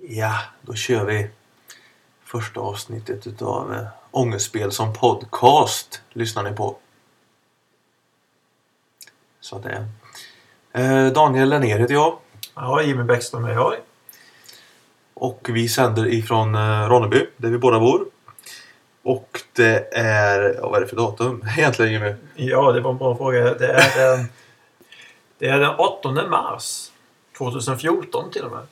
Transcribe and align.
Ja, 0.00 0.38
då 0.62 0.74
kör 0.74 1.04
vi 1.04 1.30
första 2.24 2.60
avsnittet 2.60 3.26
utav 3.26 3.74
äh, 3.74 3.86
Ångestspel 4.10 4.72
som 4.72 4.92
podcast. 4.92 6.02
Lyssnar 6.12 6.42
ni 6.42 6.52
på. 6.52 6.76
Så 9.40 9.58
det 9.58 9.68
är. 9.68 11.06
Eh, 11.06 11.12
Daniel 11.12 11.48
Lennér 11.48 11.78
heter 11.78 11.94
jag. 11.94 12.18
Ja, 12.54 12.82
Jimmy 12.82 13.02
Bäckström 13.02 13.44
är 13.44 13.52
jag. 13.52 13.74
Och 15.14 15.48
vi 15.52 15.68
sänder 15.68 16.06
ifrån 16.06 16.54
eh, 16.54 16.88
Ronneby, 16.88 17.26
där 17.36 17.50
vi 17.50 17.58
båda 17.58 17.80
bor. 17.80 18.06
Och 19.02 19.40
det 19.52 19.94
är... 19.94 20.54
Ja, 20.54 20.68
vad 20.68 20.76
är 20.76 20.80
det 20.80 20.88
för 20.88 20.96
datum 20.96 21.44
egentligen 21.58 21.92
Jimmy? 21.92 22.14
Ja, 22.36 22.72
det 22.72 22.80
var 22.80 22.90
en 22.90 22.98
bra 22.98 23.16
fråga. 23.16 23.54
Det 23.54 23.72
är 23.72 24.16
den, 24.16 24.28
det 25.38 25.48
är 25.48 25.58
den 25.58 25.74
8 25.74 26.28
mars 26.28 26.90
2014 27.38 28.30
till 28.30 28.42
och 28.42 28.52
med. 28.52 28.66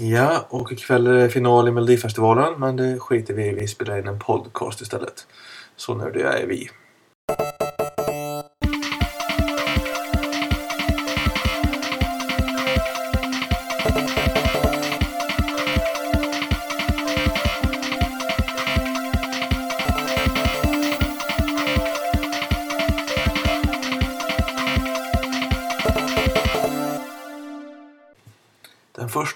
Ja, 0.00 0.46
och 0.50 0.72
ikväll 0.72 1.06
är 1.06 1.12
det 1.12 1.30
final 1.30 1.68
i 1.68 1.70
Melodifestivalen. 1.70 2.60
Men 2.60 2.76
det 2.76 2.98
skiter 2.98 3.34
vi 3.34 3.46
i. 3.46 3.52
Vi 3.52 3.68
spelar 3.68 3.98
in 3.98 4.06
en 4.06 4.18
podcast 4.18 4.80
istället. 4.80 5.26
Så 5.76 5.94
nördiga 5.94 6.32
är 6.32 6.46
vi. 6.46 6.68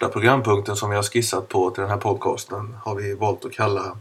Första 0.02 0.12
programpunkten 0.12 0.77
som 0.77 0.91
vi 0.91 0.97
har 0.97 1.02
skissat 1.02 1.48
på 1.48 1.70
till 1.70 1.80
den 1.80 1.91
här 1.91 1.98
podcasten 1.98 2.77
har 2.84 2.95
vi 2.95 3.15
valt 3.15 3.45
att 3.45 3.52
kalla 3.52 3.97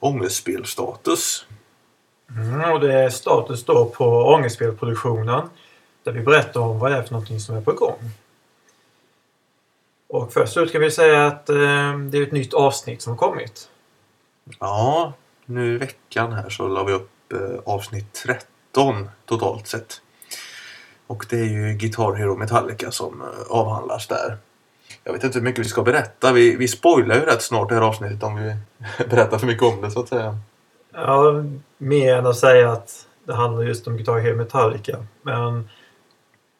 Ångestspelstatus. 0.00 1.46
Mm, 2.36 2.72
och 2.72 2.80
det 2.80 2.92
är 2.92 3.10
status 3.10 3.64
då 3.64 3.84
på 3.84 4.04
Ångestspelproduktionen. 4.04 5.48
Där 6.02 6.12
vi 6.12 6.20
berättar 6.20 6.60
om 6.60 6.78
vad 6.78 6.90
det 6.90 6.96
är 6.96 7.02
för 7.02 7.12
någonting 7.12 7.40
som 7.40 7.56
är 7.56 7.60
på 7.60 7.72
gång. 7.72 7.98
Och 10.08 10.32
först 10.32 10.56
ut 10.56 10.72
kan 10.72 10.80
vi 10.80 10.90
säga 10.90 11.26
att 11.26 11.48
eh, 11.48 11.56
det 12.10 12.18
är 12.18 12.22
ett 12.22 12.32
nytt 12.32 12.54
avsnitt 12.54 13.02
som 13.02 13.10
har 13.10 13.18
kommit. 13.18 13.68
Ja, 14.58 15.12
nu 15.46 15.74
i 15.74 15.78
veckan 15.78 16.32
här 16.32 16.50
så 16.50 16.68
la 16.68 16.84
vi 16.84 16.92
upp 16.92 17.32
eh, 17.32 17.74
avsnitt 17.74 18.12
13 18.12 19.10
totalt 19.24 19.66
sett. 19.66 20.00
Och 21.06 21.26
det 21.30 21.36
är 21.36 21.48
ju 21.48 21.74
Guitar 21.74 22.12
Hero 22.12 22.36
Metallica 22.36 22.90
som 22.90 23.20
eh, 23.20 23.50
avhandlas 23.50 24.06
där. 24.06 24.38
Jag 25.04 25.12
vet 25.12 25.24
inte 25.24 25.38
hur 25.38 25.44
mycket 25.44 25.64
vi 25.64 25.68
ska 25.68 25.82
berätta. 25.82 26.32
Vi, 26.32 26.56
vi 26.56 26.68
spoilar 26.68 27.14
ju 27.14 27.20
rätt 27.20 27.42
snart 27.42 27.68
det 27.68 27.74
här 27.74 27.82
avsnittet 27.82 28.22
om 28.22 28.36
vi 28.36 28.56
berättar 29.04 29.38
för 29.38 29.46
mycket 29.46 29.62
om 29.62 29.80
det 29.80 29.90
så 29.90 30.00
att 30.00 30.08
säga. 30.08 30.38
Ja, 30.92 31.44
mer 31.78 32.16
än 32.16 32.26
att 32.26 32.38
säga 32.38 32.72
att 32.72 33.06
det 33.24 33.34
handlar 33.34 33.62
just 33.62 33.86
om 33.86 33.96
Guitar 33.96 34.18
Hero 34.18 34.36
Metallica. 34.36 35.06
Men 35.22 35.68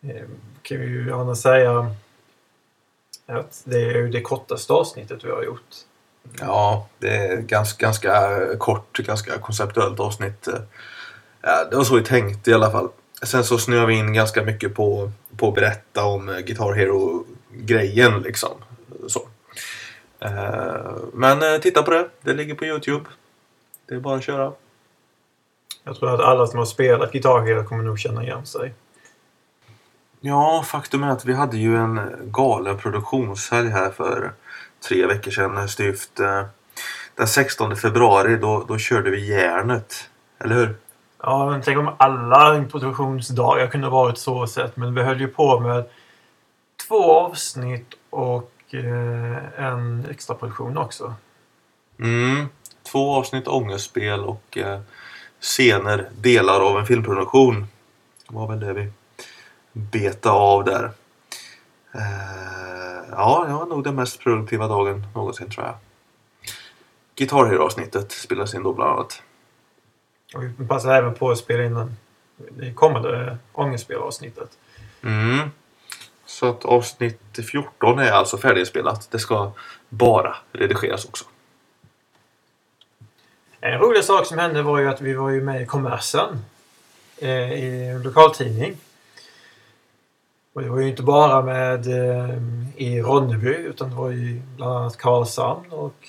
eh, 0.02 0.22
kan 0.62 0.80
vi 0.80 0.86
ju 0.86 1.06
gärna 1.06 1.34
säga 1.34 1.94
att 3.26 3.62
det 3.64 3.76
är 3.76 3.94
ju 3.94 4.08
det 4.08 4.20
kortaste 4.20 4.72
avsnittet 4.72 5.24
vi 5.24 5.30
har 5.30 5.42
gjort. 5.42 5.74
Ja, 6.40 6.88
det 6.98 7.16
är 7.16 7.36
ganska, 7.36 7.86
ganska 7.86 8.38
kort, 8.58 8.98
ganska 8.98 9.38
konceptuellt 9.38 10.00
avsnitt. 10.00 10.48
Ja, 11.42 11.64
det 11.70 11.76
var 11.76 11.84
så 11.84 11.94
vi 11.94 12.04
tänkte 12.04 12.50
i 12.50 12.54
alla 12.54 12.70
fall. 12.70 12.88
Sen 13.22 13.44
så 13.44 13.58
snöar 13.58 13.86
vi 13.86 13.94
in 13.94 14.12
ganska 14.12 14.42
mycket 14.42 14.74
på, 14.74 15.10
på 15.36 15.48
att 15.48 15.54
berätta 15.54 16.04
om 16.04 16.42
Guitar 16.46 16.72
Hero-grejen 17.52 18.22
liksom. 18.22 18.50
Så. 19.08 19.28
Eh, 20.20 20.96
Men 21.12 21.42
eh, 21.54 21.60
titta 21.60 21.82
på 21.82 21.90
det. 21.90 22.08
Det 22.20 22.32
ligger 22.34 22.54
på 22.54 22.64
Youtube. 22.64 23.04
Det 23.88 23.94
är 23.94 24.00
bara 24.00 24.16
att 24.16 24.24
köra. 24.24 24.52
Jag 25.84 25.96
tror 25.96 26.14
att 26.14 26.20
alla 26.20 26.46
som 26.46 26.58
har 26.58 26.66
spelat 26.66 27.12
Guitar 27.12 27.40
Hero 27.40 27.64
kommer 27.64 27.84
nog 27.84 27.98
känna 27.98 28.22
igen 28.22 28.46
sig. 28.46 28.74
Ja, 30.20 30.64
faktum 30.66 31.02
är 31.02 31.10
att 31.10 31.24
vi 31.24 31.32
hade 31.32 31.56
ju 31.56 31.76
en 31.76 32.00
galen 32.24 32.78
produktionshelg 32.78 33.68
här 33.68 33.90
för 33.90 34.32
tre 34.88 35.06
veckor 35.06 35.30
sedan 35.30 35.68
styvt. 35.68 36.20
Eh, 36.20 36.44
Den 37.14 37.26
16 37.26 37.76
februari 37.76 38.36
då, 38.36 38.64
då 38.68 38.78
körde 38.78 39.10
vi 39.10 39.28
järnet. 39.28 40.08
Eller 40.38 40.54
hur? 40.54 40.76
Ja, 41.22 41.50
men 41.50 41.62
tänk 41.62 41.78
om 41.78 41.90
alla 41.96 42.56
introduktionsdagar 42.56 43.66
kunde 43.66 43.88
varit 43.88 44.18
så 44.18 44.46
sett. 44.46 44.76
Men 44.76 44.94
vi 44.94 45.02
höll 45.02 45.20
ju 45.20 45.28
på 45.28 45.60
med 45.60 45.84
två 46.88 47.12
avsnitt 47.12 47.94
och 48.10 48.52
eh, 48.70 49.64
en 49.64 50.06
extra 50.10 50.34
produktion 50.34 50.78
också. 50.78 51.14
Mm. 51.98 52.48
Två 52.82 53.14
avsnitt 53.14 53.48
ångestspel 53.48 54.20
och 54.20 54.58
eh, 54.58 54.80
scener, 55.40 56.10
delar 56.16 56.60
av 56.60 56.78
en 56.78 56.86
filmproduktion. 56.86 57.66
Det 58.28 58.34
var 58.34 58.48
väl 58.48 58.60
det 58.60 58.72
vi 58.72 58.92
beta 59.72 60.30
av 60.30 60.64
där. 60.64 60.90
Eh, 61.94 63.08
ja, 63.10 63.44
det 63.46 63.52
var 63.52 63.66
nog 63.66 63.84
den 63.84 63.94
mest 63.94 64.20
produktiva 64.20 64.68
dagen 64.68 65.06
någonsin 65.14 65.50
tror 65.50 65.66
jag. 65.66 65.74
Guitar 67.14 67.46
Hero-avsnittet 67.46 68.12
spelas 68.12 68.54
in 68.54 68.62
då 68.62 68.72
bland 68.72 68.90
annat. 68.90 69.22
Och 70.34 70.42
vi 70.42 70.66
passar 70.68 70.94
även 70.94 71.14
på 71.14 71.30
att 71.30 71.38
spela 71.38 71.64
in 71.64 71.74
den, 71.74 71.96
det 72.36 72.72
kommande 72.72 73.38
ångestspelavsnittet. 73.52 74.50
Mm. 75.02 75.50
Så 76.40 76.46
att 76.46 76.64
avsnitt 76.64 77.38
14 77.50 77.98
är 77.98 78.12
alltså 78.12 78.38
färdigspelat. 78.38 79.08
Det 79.10 79.18
ska 79.18 79.52
bara 79.88 80.36
redigeras 80.52 81.04
också. 81.04 81.24
En 83.60 83.78
rolig 83.78 84.04
sak 84.04 84.26
som 84.26 84.38
hände 84.38 84.62
var 84.62 84.78
ju 84.78 84.88
att 84.88 85.00
vi 85.00 85.14
var 85.14 85.30
ju 85.30 85.42
med 85.42 85.62
i 85.62 85.66
Kommersen 85.66 86.44
eh, 87.18 87.52
i 87.52 87.88
en 87.88 88.02
lokaltidning. 88.02 88.76
Och 90.52 90.62
det 90.62 90.68
var 90.68 90.80
ju 90.80 90.88
inte 90.88 91.02
bara 91.02 91.42
med 91.42 91.86
eh, 91.86 92.36
i 92.76 93.00
Ronneby 93.02 93.54
utan 93.54 93.90
det 93.90 93.96
var 93.96 94.10
ju 94.10 94.42
bland 94.56 94.76
annat 94.76 94.96
Karlshamn 94.96 95.70
och 95.70 96.08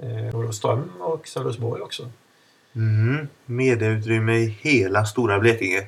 eh, 0.00 0.36
Olofström 0.36 0.92
och 1.00 1.28
Sölvesborg 1.28 1.82
också. 1.82 2.10
Mm. 2.74 3.28
Medieutrymme 3.44 4.36
i 4.36 4.46
hela 4.60 5.04
stora 5.04 5.38
Blekinge 5.38 5.86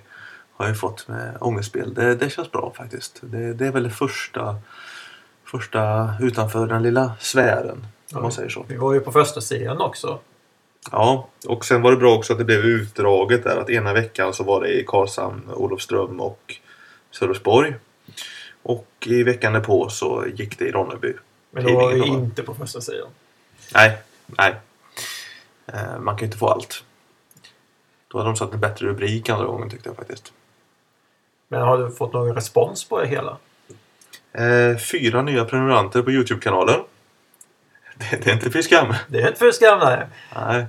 har 0.58 0.66
jag 0.66 0.80
fått 0.80 1.08
med 1.08 1.36
ångestspel. 1.41 1.94
Det, 1.94 2.14
det 2.14 2.30
känns 2.30 2.52
bra 2.52 2.72
faktiskt. 2.76 3.19
Det, 3.20 3.52
det 3.54 3.66
är 3.66 3.72
väl 3.72 3.82
det 3.82 3.91
första, 3.91 4.56
första 5.44 6.12
utanför 6.20 6.66
den 6.66 6.82
lilla 6.82 7.12
sfären. 7.20 7.86
Om 8.14 8.22
man 8.22 8.32
säger 8.32 8.48
så. 8.48 8.64
Vi 8.69 8.76
var 8.76 8.92
ju 8.94 9.00
på 9.00 9.12
första 9.12 9.41
sidan 9.41 9.80
också. 9.80 10.19
Ja, 10.91 11.28
och 11.46 11.64
sen 11.64 11.82
var 11.82 11.91
det 11.91 11.96
bra 11.96 12.14
också 12.16 12.32
att 12.32 12.38
det 12.38 12.44
blev 12.44 12.60
utdraget 12.60 13.44
där. 13.44 13.56
Att 13.56 13.70
ena 13.70 13.92
veckan 13.92 14.34
så 14.34 14.44
var 14.44 14.60
det 14.60 14.80
i 14.80 14.84
Karlshamn, 14.86 15.50
Olofström 15.54 16.20
och 16.20 16.56
Sölvesborg. 17.10 17.75
Och 18.62 18.88
i 19.06 19.22
veckan 19.22 19.52
därpå 19.52 19.88
så 19.88 20.25
gick 20.34 20.58
det 20.58 20.64
i 20.64 20.72
Ronneby. 20.72 21.14
Men 21.50 21.64
då 21.64 21.75
var 21.75 21.92
vi 21.92 22.00
va? 22.00 22.06
inte 22.06 22.42
på 22.42 22.54
första 22.54 22.80
sidan. 22.80 23.08
Nej, 23.75 23.98
nej. 24.26 24.54
Eh, 25.66 25.98
Man 25.98 26.16
kan 26.16 26.19
ju 26.19 26.26
inte 26.26 26.38
få 26.38 26.48
allt. 26.48 26.84
Då 28.08 28.19
hade 28.19 28.30
de 28.30 28.36
satt 28.36 28.52
en 28.52 28.60
bättre 28.60 28.86
rubrik 28.86 29.28
andra 29.28 29.46
gången 29.46 29.70
tyckte 29.70 29.88
jag 29.88 29.96
faktiskt. 29.96 30.32
Men 31.48 31.60
har 31.62 31.78
du 31.78 31.91
fått 31.91 32.12
någon 32.12 32.34
respons 32.34 32.84
på 32.88 33.00
det 33.00 33.06
hela? 33.06 33.36
Eh, 34.32 34.76
Fyra 34.78 35.22
nya 35.22 35.44
prenumeranter 35.44 36.03
på 36.03 36.10
Youtube-kanalen. 36.10 36.81
Det, 37.97 38.25
det 38.25 38.31
är 38.31 38.34
inte 38.34 38.50
fy 38.50 38.62
skam. 38.62 38.94
Det 39.09 39.19
är 39.22 39.26
inte 39.28 39.38
för 39.38 39.50
skrämmande. 39.53 40.08
Nej, 40.37 40.66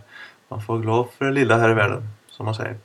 man 0.47 0.61
får 0.61 0.73
vara 0.73 0.83
glad 0.83 1.07
för 1.17 1.25
det 1.25 1.31
lilla 1.31 1.57
här 1.57 1.69
i 1.69 1.73
världen, 1.73 2.03
som 2.29 2.45
man 2.45 2.55
säger. 2.55 2.77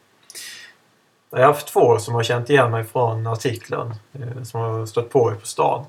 Jag 1.30 1.38
har 1.38 1.46
haft 1.46 1.66
två 1.68 1.98
som 1.98 2.14
har 2.14 2.22
känt 2.22 2.50
igen 2.50 2.70
mig 2.70 2.84
från 2.84 3.26
artikeln. 3.26 3.94
eh, 4.12 4.42
Som 4.42 4.60
har 4.60 4.86
stött 4.86 5.10
på 5.10 5.30
er 5.30 5.34
på 5.34 5.46
stan. 5.46 5.84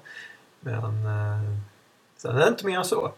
Men 0.60 0.84
eh, 1.06 1.58
sen 2.18 2.36
är 2.36 2.40
det 2.40 2.48
inte 2.48 2.66
mer 2.66 2.78
än 2.78 2.86
så. 2.86 3.12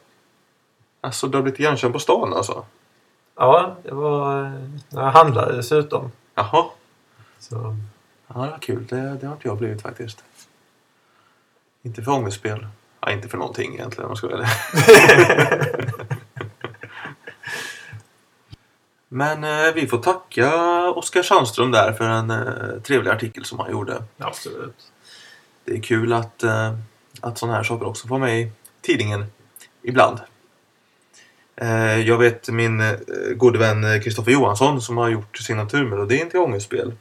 Alltså, 1.01 1.27
du 1.27 1.37
har 1.37 1.41
blivit 1.43 1.59
igenkänd 1.59 1.93
på 1.93 1.99
stan 1.99 2.33
alltså? 2.33 2.65
Ja, 3.35 3.75
det 3.83 3.91
var 3.93 4.43
eh, 4.45 4.51
när 4.89 5.03
jag 5.03 5.11
handlade 5.11 5.55
dessutom. 5.55 6.11
Jaha. 6.35 6.65
Så, 7.39 7.75
Ja, 8.27 8.41
det 8.41 8.51
var 8.51 8.59
kul. 8.59 8.87
Det, 8.87 9.17
det 9.21 9.27
har 9.27 9.33
inte 9.33 9.47
jag 9.47 9.57
blivit 9.57 9.81
faktiskt. 9.81 10.23
Inte 11.83 12.03
för 12.03 12.11
ångestspel. 12.11 12.67
Ja, 12.99 13.11
inte 13.11 13.27
för 13.27 13.37
någonting 13.37 13.73
egentligen 13.73 14.05
om 14.05 14.11
jag 14.11 14.17
ska 14.17 14.27
vara. 14.27 14.47
Men 19.09 19.43
eh, 19.43 19.73
vi 19.75 19.87
får 19.87 19.97
tacka 19.97 20.51
Oskar 20.89 21.23
Sandström 21.23 21.71
där 21.71 21.93
för 21.93 22.03
en 22.03 22.31
eh, 22.31 22.81
trevlig 22.83 23.11
artikel 23.11 23.45
som 23.45 23.59
han 23.59 23.71
gjorde. 23.71 24.03
absolut. 24.17 24.91
Det 25.65 25.73
är 25.73 25.81
kul 25.81 26.13
att, 26.13 26.43
eh, 26.43 26.73
att 27.21 27.37
sådana 27.37 27.57
här 27.57 27.63
saker 27.63 27.87
också 27.87 28.07
får 28.07 28.19
med 28.19 28.41
i 28.41 28.51
tidningen 28.81 29.25
ibland. 29.81 30.19
Eh, 31.55 31.99
jag 31.99 32.17
vet 32.17 32.49
min 32.49 32.81
eh, 32.81 32.95
gode 33.35 33.59
vän 33.59 34.01
Kristoffer 34.01 34.31
Johansson 34.31 34.81
som 34.81 34.97
har 34.97 35.09
gjort 35.09 35.37
signaturmelodin 35.37 36.29
till 36.29 36.39
Ångestspel. 36.39 36.93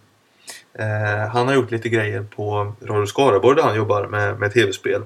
Eh, 0.79 1.29
han 1.29 1.47
har 1.47 1.55
gjort 1.55 1.71
lite 1.71 1.89
grejer 1.89 2.27
på 2.37 2.73
Radio 2.83 3.07
Skaraborg 3.07 3.57
där 3.57 3.63
han 3.63 3.77
jobbar 3.77 4.07
med, 4.07 4.39
med 4.39 4.53
tv-spel. 4.53 5.03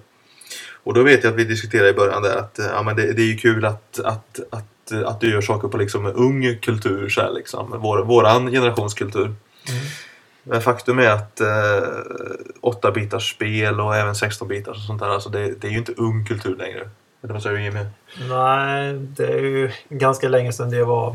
Och 0.82 0.94
då 0.94 1.02
vet 1.02 1.24
jag 1.24 1.30
att 1.30 1.38
vi 1.38 1.44
diskuterade 1.44 1.88
i 1.90 1.94
början 1.94 2.22
där 2.22 2.36
att 2.36 2.60
ja, 2.74 2.82
men 2.82 2.96
det, 2.96 3.12
det 3.12 3.22
är 3.22 3.26
ju 3.26 3.36
kul 3.36 3.64
att, 3.64 4.00
att, 4.00 4.40
att, 4.50 4.92
att 5.04 5.20
du 5.20 5.30
gör 5.30 5.40
saker 5.40 5.68
på 5.68 5.76
liksom 5.76 6.06
ung 6.06 6.58
kultur, 6.62 7.08
så 7.08 7.20
här, 7.20 7.32
liksom. 7.32 7.74
Vår, 7.78 7.98
våran 7.98 8.50
generationskultur. 8.50 9.24
Mm. 9.24 9.36
Men 10.42 10.62
faktum 10.62 10.98
är 10.98 11.10
att 11.10 11.40
eh, 11.40 11.82
8-bitars 12.62 13.34
spel 13.34 13.80
och 13.80 13.96
även 13.96 14.14
16-bitars 14.14 14.68
och 14.68 14.76
sånt 14.86 15.00
där, 15.00 15.08
alltså 15.08 15.28
det, 15.28 15.60
det 15.60 15.66
är 15.66 15.70
ju 15.70 15.78
inte 15.78 15.92
ung 15.92 16.26
kultur 16.26 16.56
längre. 16.56 16.90
Eller 17.22 17.32
vad 17.34 17.42
säger 17.42 17.56
du 17.56 17.62
Jimmy? 17.62 17.84
Nej, 18.28 18.94
det 18.94 19.26
är 19.26 19.42
ju 19.42 19.70
ganska 19.88 20.28
länge 20.28 20.52
sedan 20.52 20.70
det 20.70 20.84
var, 20.84 21.08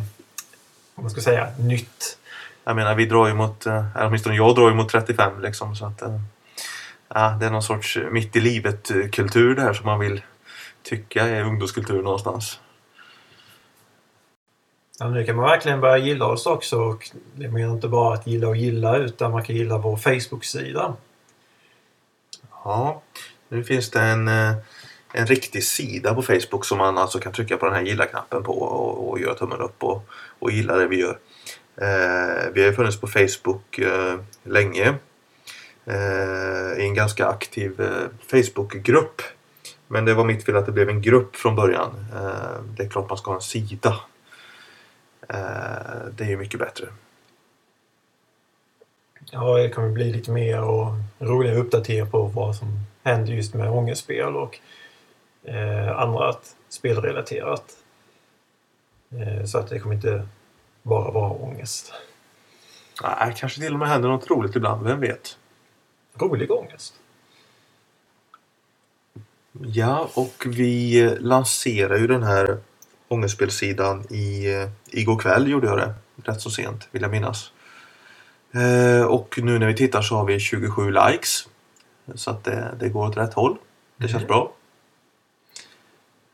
om 0.96 1.04
man 1.04 1.10
ska 1.10 1.22
säga, 1.22 1.48
nytt. 1.60 2.18
Jag 2.68 2.76
menar, 2.76 2.96
vi 2.96 3.06
drar 3.06 3.28
ju 3.28 3.34
mot, 3.34 3.66
eh, 3.66 3.96
eller 3.96 4.08
åtminstone 4.08 4.36
jag 4.36 4.56
drar 4.56 4.70
ju 4.70 4.76
mot 4.76 4.90
35 4.90 5.42
liksom. 5.42 5.76
Så 5.76 5.86
att, 5.86 6.02
eh, 6.02 6.20
ja, 7.14 7.38
det 7.40 7.46
är 7.46 7.50
någon 7.50 7.64
sorts 7.64 7.98
mitt 8.12 8.36
i 8.36 8.40
livet-kultur 8.40 9.56
där 9.56 9.74
som 9.74 9.86
man 9.86 10.00
vill 10.00 10.22
tycka 10.84 11.24
är 11.24 11.44
ungdomskultur 11.44 12.02
någonstans. 12.02 12.60
Ja, 15.00 15.10
nu 15.10 15.26
kan 15.26 15.36
man 15.36 15.46
verkligen 15.46 15.82
börja 15.82 15.98
gilla 15.98 16.26
oss 16.26 16.46
också. 16.46 16.80
Och 16.80 17.10
det 17.36 17.48
menar 17.48 17.74
inte 17.74 17.88
bara 17.88 18.14
att 18.14 18.28
gilla 18.28 18.48
och 18.48 18.56
gilla 18.56 18.98
utan 18.98 19.32
man 19.32 19.44
kan 19.44 19.56
gilla 19.56 19.78
vår 19.78 19.98
Facebook-sida. 19.98 20.94
Ja, 22.64 23.02
nu 23.50 23.64
finns 23.64 23.92
det 23.92 24.02
en, 24.02 24.28
eh, 24.28 24.54
en 25.14 25.28
riktig 25.28 25.64
sida 25.64 26.14
på 26.14 26.22
Facebook 26.22 26.66
som 26.66 26.78
man 26.78 26.98
alltså 26.98 27.20
kan 27.20 27.34
trycka 27.34 27.58
på 27.58 27.66
den 27.66 27.76
här 27.76 27.82
gilla-knappen 27.82 28.44
på 28.44 28.54
och, 28.54 29.10
och 29.10 29.20
göra 29.20 29.34
tummen 29.34 29.62
upp 29.62 29.84
och, 29.84 30.10
och 30.40 30.52
gilla 30.52 30.76
det 30.76 30.88
vi 30.88 31.00
gör. 31.00 31.18
Eh, 31.78 32.52
vi 32.54 32.62
har 32.62 32.68
ju 32.68 32.74
funnits 32.74 33.02
på 33.02 33.08
Facebook 33.08 33.80
eh, 33.80 34.20
länge 34.44 34.96
eh, 35.86 36.78
i 36.78 36.86
en 36.86 36.94
ganska 36.94 37.28
aktiv 37.28 37.82
eh, 37.82 38.08
Men 39.88 40.06
det 40.06 40.14
var 40.14 40.26
mitt 40.26 40.46
fel 40.46 40.56
att 40.56 40.66
det 40.66 40.72
blev 40.72 40.90
en 40.90 41.02
grupp 41.02 41.36
från 41.36 41.56
början. 41.56 42.06
Eh, 42.14 42.62
det 42.78 42.84
är 42.84 42.90
klart 42.90 43.10
man 43.10 43.18
ska 43.18 43.32
ha 43.32 43.36
en 43.36 43.42
sida. 43.42 43.96
Eh, 45.30 46.06
det 46.12 46.24
är 46.24 46.30
ju 46.30 46.38
mycket 46.38 46.60
bättre. 46.60 46.88
Ja, 49.32 49.58
det 49.58 49.70
kommer 49.70 49.90
bli 49.90 50.12
lite 50.12 50.32
mer 50.32 50.62
och 50.62 50.88
roligare 51.20 51.58
uppdateringar 51.58 52.06
på 52.06 52.24
vad 52.24 52.56
som 52.56 52.80
händer 53.04 53.34
just 53.34 53.54
med 53.54 53.70
ångestspel 53.70 54.36
och 54.36 54.60
eh, 55.44 56.00
annat 56.00 56.56
spelrelaterat. 56.70 57.64
Eh, 59.12 59.46
så 59.46 59.58
att 59.58 59.70
det 59.70 59.80
kommer 59.80 59.96
inte 59.96 60.28
bara 60.86 61.12
vara 61.12 61.32
ångest. 61.32 61.94
Nej, 63.04 63.36
kanske 63.38 63.62
till 63.62 63.74
och 63.74 63.80
med 63.80 63.88
händer 63.90 64.10
något 64.10 64.30
roligt 64.30 64.56
ibland, 64.56 64.84
vem 64.88 65.00
vet? 65.00 65.38
Rolig 66.14 66.52
ångest. 66.52 66.94
Ja, 69.62 70.10
och 70.14 70.44
vi 70.46 71.02
eh, 71.02 71.14
lanserar 71.20 71.98
ju 71.98 72.08
den 72.08 72.24
här 72.24 72.58
ångestspelsidan 73.08 74.14
i, 74.14 74.54
eh, 74.54 74.70
igår 74.86 75.20
kväll 75.20 75.52
gjorde 75.52 75.68
jag 75.68 75.78
det. 75.78 75.94
Rätt 76.24 76.42
så 76.42 76.50
sent 76.50 76.88
vill 76.92 77.02
jag 77.02 77.12
minnas. 77.12 77.52
Eh, 78.52 79.06
och 79.06 79.40
nu 79.42 79.60
när 79.60 79.68
vi 79.68 79.76
tittar 79.76 80.02
så 80.02 80.16
har 80.16 80.26
vi 80.26 80.40
27 80.40 80.92
likes. 80.92 81.48
Så 82.16 82.32
att 82.32 82.44
det, 82.44 82.76
det 82.80 82.90
går 82.90 83.08
åt 83.08 83.18
rätt 83.18 83.34
håll. 83.34 83.58
Det 83.98 84.08
känns 84.08 84.24
Mm. 84.24 84.28
bra. 84.28 84.52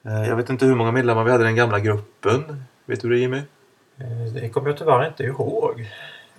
Jag 0.03 0.35
vet 0.35 0.49
inte 0.49 0.65
hur 0.65 0.75
många 0.75 0.91
medlemmar 0.91 1.23
vi 1.23 1.31
hade 1.31 1.43
i 1.43 1.47
den 1.47 1.55
gamla 1.55 1.79
gruppen. 1.79 2.63
Vet 2.85 3.01
du 3.01 3.09
det 3.09 3.17
Jimmy? 3.17 3.41
Eh, 3.97 4.33
det 4.33 4.49
kommer 4.49 4.69
jag 4.69 4.77
tyvärr 4.77 5.07
inte 5.07 5.23
ihåg. 5.23 5.79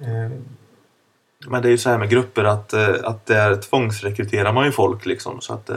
Eh, 0.00 0.30
Men 1.46 1.62
det 1.62 1.68
är 1.68 1.70
ju 1.70 1.78
så 1.78 1.90
här 1.90 1.98
med 1.98 2.10
grupper 2.10 2.44
att, 2.44 2.72
eh, 2.72 2.94
att 3.04 3.26
där 3.26 3.56
tvångsrekryterar 3.56 4.52
man 4.52 4.64
ju 4.66 4.72
folk 4.72 5.06
liksom. 5.06 5.40
Så 5.40 5.54
att 5.54 5.70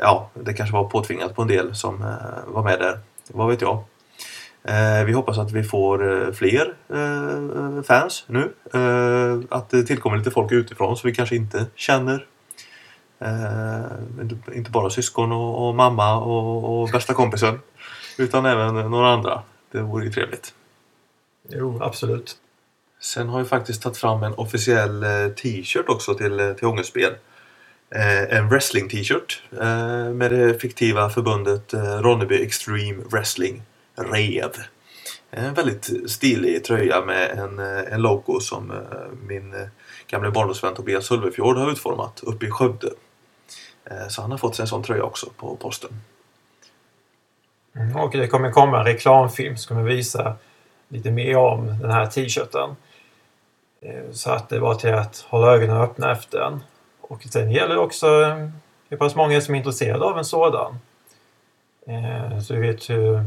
ja, 0.00 0.30
det 0.34 0.52
kanske 0.54 0.74
var 0.74 0.84
påtvingat 0.88 1.34
på 1.34 1.42
en 1.42 1.48
del 1.48 1.74
som 1.74 2.14
var 2.46 2.62
med 2.62 2.78
där. 2.78 2.98
Vad 3.28 3.48
vet 3.48 3.60
jag. 3.60 3.84
Vi 5.06 5.12
hoppas 5.12 5.38
att 5.38 5.52
vi 5.52 5.64
får 5.64 6.32
fler 6.32 6.74
fans 7.82 8.24
nu. 8.26 8.52
Att 9.48 9.70
det 9.70 9.82
tillkommer 9.82 10.16
lite 10.16 10.30
folk 10.30 10.52
utifrån 10.52 10.96
som 10.96 11.08
vi 11.08 11.14
kanske 11.14 11.36
inte 11.36 11.66
känner. 11.74 12.26
Inte- 14.54 14.70
bara 14.70 14.90
syskon 14.90 15.32
och, 15.32 15.74
mamma 15.74 16.16
och 16.16 16.88
bästa 16.92 17.14
kompisen. 17.14 17.60
Utan 18.18 18.46
även 18.46 18.74
några 18.90 19.08
andra. 19.12 19.42
Det 19.70 19.80
vore 19.80 20.04
ju 20.04 20.12
trevligt. 20.12 20.54
jo, 21.48 21.82
absolut. 21.82 22.36
Sen 23.00 23.28
har 23.28 23.38
jag 23.38 23.48
faktiskt 23.48 23.82
tagit 23.82 23.98
fram 23.98 24.22
en 24.22 24.34
officiell 24.34 25.02
eh, 25.02 25.28
t-shirt 25.28 25.88
också 25.88 26.14
till, 26.14 26.40
eh, 26.40 26.52
till 26.52 26.66
ångestspel. 26.66 27.14
Eh, 27.90 28.38
en 28.38 28.48
wrestling 28.48 28.88
t-shirt 28.88 29.42
eh, 29.52 30.12
med 30.12 30.30
det 30.30 30.58
fiktiva 30.60 31.10
förbundet 31.10 31.74
eh, 31.74 31.98
Ronneby 32.00 32.42
Extreme 32.42 33.04
Wrestling 33.10 33.62
REV. 33.96 34.52
En 35.30 35.54
väldigt 35.54 36.10
stilig 36.10 36.64
tröja 36.64 37.04
med 37.04 37.30
en, 37.38 37.58
en 37.58 38.02
logo 38.02 38.40
som 38.40 38.72
min 39.28 39.54
gamla 40.06 40.30
barndomsvän 40.30 40.74
Tobias 40.74 41.06
Sölvefjord 41.06 41.56
har 41.56 41.72
utformat 41.72 42.20
uppe 42.22 42.46
i 42.46 42.50
Skövde. 42.50 42.90
Så 44.08 44.22
han 44.22 44.30
har 44.30 44.38
fått 44.38 44.56
sig 44.56 44.62
en 44.62 44.68
sån 44.68 44.82
tröja 44.82 45.02
också 45.02 45.30
på 45.36 45.56
posten. 45.56 45.90
Mm, 47.78 47.96
Och 47.96 48.12
det 48.12 48.26
kommer 48.28 48.50
komma 48.50 48.78
en 48.78 48.84
reklamfilm 48.84 49.56
som 49.56 49.76
kommer 49.76 49.88
visa 49.90 50.34
lite 50.88 51.10
mer 51.10 51.36
om 51.36 51.66
den 51.80 51.90
här 51.90 52.06
t-shirten. 52.06 52.70
Eh, 53.82 54.10
Så 54.12 54.30
att 54.30 54.48
det 54.48 54.58
var 54.58 54.74
till 54.74 54.94
att 54.94 55.24
hålla 55.28 55.52
ögonen 55.52 55.76
öppna 55.76 56.12
efter 56.12 56.38
den. 56.38 56.60
Och 57.00 57.22
sen 57.22 57.50
gäller 57.50 57.74
det 57.74 57.80
också 57.80 58.06
eh, 58.22 58.48
hur 58.88 58.96
pass 58.96 59.14
många 59.14 59.40
som 59.40 59.54
är 59.54 59.58
intresserade 59.58 60.04
av 60.04 60.18
en 60.18 60.24
sådan. 60.24 60.78
Eh, 61.86 62.40
Så 62.40 62.54
vi 62.54 62.60
vet 62.60 62.90
hur, 62.90 63.24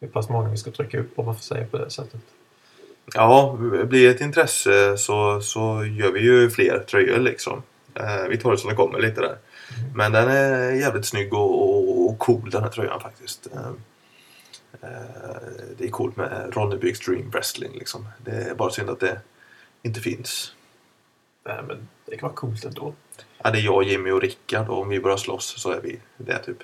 hur 0.00 0.08
pass 0.08 0.28
många 0.28 0.48
vi 0.48 0.56
ska 0.56 0.70
trycka 0.70 0.98
upp 1.00 1.18
om 1.18 1.24
man 1.26 1.34
får 1.34 1.42
säga 1.42 1.66
på 1.66 1.78
det 1.78 1.90
sättet. 1.90 2.20
Ja, 3.14 3.56
blir 3.58 4.08
det 4.08 4.14
ett 4.14 4.20
intresse 4.20 4.98
så, 4.98 5.40
så 5.40 5.84
gör 5.84 6.12
vi 6.12 6.20
ju 6.20 6.50
fler 6.50 6.78
tröjor 6.78 7.18
liksom. 7.18 7.62
Eh, 7.94 8.28
vi 8.28 8.36
tar 8.38 8.50
det 8.50 8.58
som 8.58 8.70
det 8.70 8.76
kommer 8.76 8.98
lite 8.98 9.20
där. 9.20 9.36
Men 9.94 10.12
den 10.12 10.28
är 10.28 10.70
jävligt 10.72 11.06
snygg 11.06 11.34
och, 11.34 11.85
och, 12.16 12.26
cool 12.26 12.50
den 12.50 12.62
här 12.62 12.70
tröjan 12.70 13.00
faktiskt. 13.00 13.46
Ehm, 13.46 13.80
eh, 14.82 14.88
det 15.78 15.84
är 15.84 15.90
coolt 15.90 16.16
med 16.16 16.52
Ronneby 16.56 16.90
Extreme 16.90 17.30
Wrestling 17.30 17.72
liksom. 17.72 18.08
Det 18.24 18.30
är 18.30 18.54
bara 18.54 18.70
synd 18.70 18.90
att 18.90 19.00
det 19.00 19.20
inte 19.82 20.00
finns. 20.00 20.52
Nej, 21.44 21.62
men 21.66 21.88
det 22.06 22.16
kan 22.16 22.28
vara 22.28 22.36
coolt 22.36 22.64
ändå. 22.64 22.94
Ja, 23.42 23.50
det 23.50 23.58
är 23.58 23.62
jag, 23.62 23.84
Jimmy 23.84 24.10
och 24.10 24.20
Rickard 24.20 24.68
och 24.68 24.80
om 24.80 24.88
vi 24.88 25.00
börjar 25.00 25.16
slåss 25.16 25.62
så 25.62 25.70
är 25.70 25.80
vi 25.80 26.00
det 26.16 26.38
typ. 26.38 26.62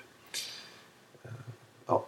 Eh, 1.24 1.30
ja, 1.86 2.06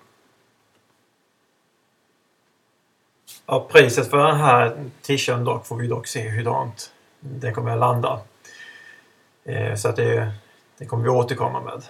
Ja, 3.46 3.68
priset 3.70 4.10
för 4.10 4.26
den 4.26 4.36
här 4.36 4.90
t-shirten 5.02 5.44
dock 5.44 5.66
får 5.66 5.76
vi 5.76 5.86
dock 5.86 6.06
se 6.06 6.28
hurdant 6.28 6.94
det 7.24 7.52
kommer 7.52 7.70
att 7.70 7.78
landa. 7.78 8.20
Så 9.76 9.88
att 9.88 9.96
det, 9.96 10.32
det 10.78 10.86
kommer 10.86 11.04
vi 11.04 11.08
återkomma 11.08 11.60
med. 11.60 11.82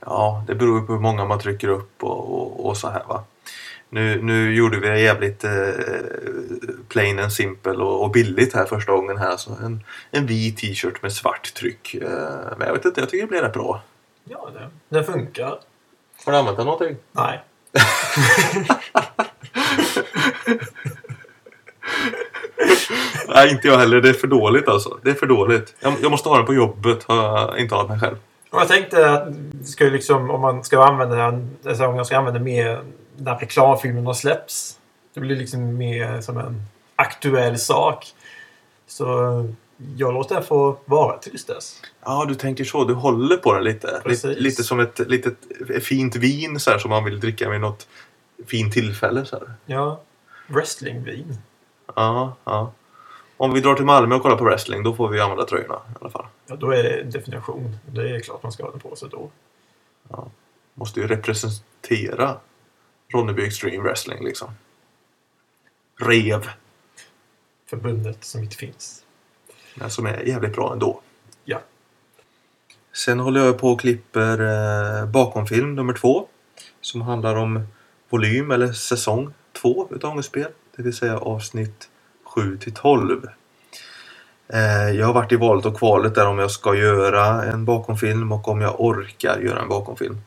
Ja, 0.00 0.44
det 0.46 0.54
beror 0.54 0.80
ju 0.80 0.86
på 0.86 0.92
hur 0.92 1.00
många 1.00 1.24
man 1.24 1.40
trycker 1.40 1.68
upp 1.68 2.04
och, 2.04 2.34
och, 2.34 2.66
och 2.66 2.76
så 2.76 2.88
här 2.88 3.02
va. 3.08 3.24
Nu, 3.88 4.22
nu 4.22 4.54
gjorde 4.54 4.80
vi 4.80 4.88
det 4.88 5.00
jävligt 5.00 5.44
eh, 5.44 5.50
plain 6.88 7.18
and 7.18 7.32
simple 7.32 7.72
och, 7.72 8.04
och 8.04 8.10
billigt 8.10 8.54
här 8.54 8.64
första 8.64 8.92
gången 8.92 9.16
här. 9.16 9.36
Så 9.36 9.50
en, 9.50 9.84
en 10.10 10.26
vit 10.26 10.56
t-shirt 10.56 11.02
med 11.02 11.12
svart 11.12 11.54
tryck. 11.54 11.94
Eh, 11.94 12.08
men 12.58 12.66
jag 12.66 12.74
vet 12.74 12.84
inte, 12.84 13.00
jag 13.00 13.10
tycker 13.10 13.26
det 13.26 13.30
blir 13.30 13.42
rätt 13.42 13.52
bra. 13.52 13.82
Ja, 14.24 14.50
det, 14.54 14.70
det 14.98 15.04
funkar. 15.04 15.58
Har 16.24 16.32
du 16.32 16.38
använt 16.38 16.56
den 16.56 16.66
någonting? 16.66 16.96
Nej. 17.12 17.40
Nej, 23.28 23.50
inte 23.50 23.68
jag 23.68 23.78
heller. 23.78 24.00
Det 24.00 24.08
är 24.08 24.12
för 24.12 24.26
dåligt 24.26 24.68
alltså. 24.68 24.98
Det 25.02 25.10
är 25.10 25.14
för 25.14 25.26
dåligt. 25.26 25.74
Jag, 25.80 25.94
jag 26.02 26.10
måste 26.10 26.28
ha 26.28 26.36
den 26.36 26.46
på 26.46 26.54
jobbet, 26.54 27.04
har 27.04 27.16
jag 27.16 27.58
intalat 27.58 27.88
mig 27.88 28.00
själv. 28.00 28.16
Och 28.50 28.60
jag 28.60 28.68
tänkte 28.68 29.10
att 29.10 29.28
det 29.52 29.64
ska 29.64 29.84
liksom, 29.84 30.30
om 30.30 30.40
man 30.40 30.64
ska 30.64 30.84
använda 30.84 31.16
den, 31.16 31.56
alltså 31.66 31.86
om 31.86 31.96
jag 31.96 32.06
ska 32.06 32.18
använda 32.18 32.40
mer 32.40 32.82
när 33.16 33.36
reklamfilmerna 33.36 34.14
släpps. 34.14 34.78
Det 35.14 35.20
blir 35.20 35.36
liksom 35.36 35.76
mer 35.78 36.20
som 36.20 36.38
en 36.38 36.62
aktuell 36.96 37.58
sak. 37.58 38.06
Så 38.86 39.06
jag 39.96 40.14
låter 40.14 40.34
den 40.34 40.44
få 40.44 40.76
vara 40.84 41.18
tills 41.18 41.44
dess. 41.44 41.82
Ja, 42.04 42.24
du 42.28 42.34
tänker 42.34 42.64
så. 42.64 42.84
Du 42.84 42.94
håller 42.94 43.36
på 43.36 43.52
den 43.52 43.64
lite. 43.64 43.86
Lite, 43.86 44.00
Precis. 44.04 44.38
lite 44.38 44.64
som 44.64 44.80
ett 44.80 44.98
litet 44.98 45.36
fint 45.82 46.16
vin 46.16 46.60
så 46.60 46.70
här, 46.70 46.78
som 46.78 46.90
man 46.90 47.04
vill 47.04 47.20
dricka 47.20 47.50
vid 47.50 47.60
något 47.60 47.88
fint 48.46 48.72
tillfälle. 48.72 49.24
Så 49.24 49.36
här. 49.36 49.52
Ja, 49.66 50.00
wrestlingvin. 50.46 51.38
Ja, 51.96 52.36
ja. 52.44 52.72
Om 53.36 53.52
vi 53.52 53.60
drar 53.60 53.74
till 53.74 53.84
Malmö 53.84 54.14
och 54.14 54.22
kollar 54.22 54.36
på 54.36 54.44
wrestling, 54.44 54.82
då 54.82 54.94
får 54.94 55.08
vi 55.08 55.20
använda 55.20 55.44
tröjorna 55.44 55.74
i 55.74 55.96
alla 56.00 56.10
fall. 56.10 56.26
Ja, 56.50 56.56
då 56.56 56.70
är 56.70 56.82
det 56.82 57.02
definition. 57.02 57.76
Det 57.86 58.16
är 58.16 58.20
klart 58.20 58.42
man 58.42 58.52
ska 58.52 58.62
ha 58.62 58.70
den 58.70 58.80
på 58.80 58.96
sig 58.96 59.08
då. 59.08 59.30
Måste 60.74 61.00
ju 61.00 61.06
representera 61.06 62.36
Ronneby 63.08 63.46
Extreme 63.46 63.82
Wrestling 63.82 64.24
liksom. 64.24 64.48
Rev, 66.00 66.48
Förbundet 67.66 68.24
som 68.24 68.42
inte 68.42 68.56
finns. 68.56 69.04
men 69.74 69.90
som 69.90 70.06
är 70.06 70.22
jävligt 70.22 70.52
bra 70.52 70.72
ändå. 70.72 71.00
Ja. 71.44 71.60
Sen 72.92 73.20
håller 73.20 73.40
jag 73.40 73.58
på 73.58 73.68
och 73.68 73.80
klipper 73.80 74.40
eh, 74.40 75.06
bakomfilm 75.06 75.74
nummer 75.74 75.92
två. 75.94 76.28
Som 76.80 77.00
handlar 77.00 77.36
om 77.36 77.66
volym 78.08 78.50
eller 78.50 78.72
säsong 78.72 79.34
två 79.52 79.88
utav 79.90 80.10
Ångestspel. 80.10 80.52
Det 80.76 80.82
vill 80.82 80.96
säga 80.96 81.18
avsnitt 81.18 81.90
7 82.24 82.58
till 82.58 82.74
12. 82.74 83.28
Eh, 84.52 84.90
jag 84.90 85.06
har 85.06 85.12
varit 85.12 85.32
i 85.32 85.36
valet 85.36 85.66
och 85.66 85.78
kvalet 85.78 86.14
där 86.14 86.26
om 86.26 86.38
jag 86.38 86.50
ska 86.50 86.74
göra 86.74 87.44
en 87.44 87.64
bakomfilm 87.64 88.32
och 88.32 88.48
om 88.48 88.60
jag 88.60 88.80
orkar 88.80 89.38
göra 89.38 89.60
en 89.60 89.68
bakomfilm. 89.68 90.20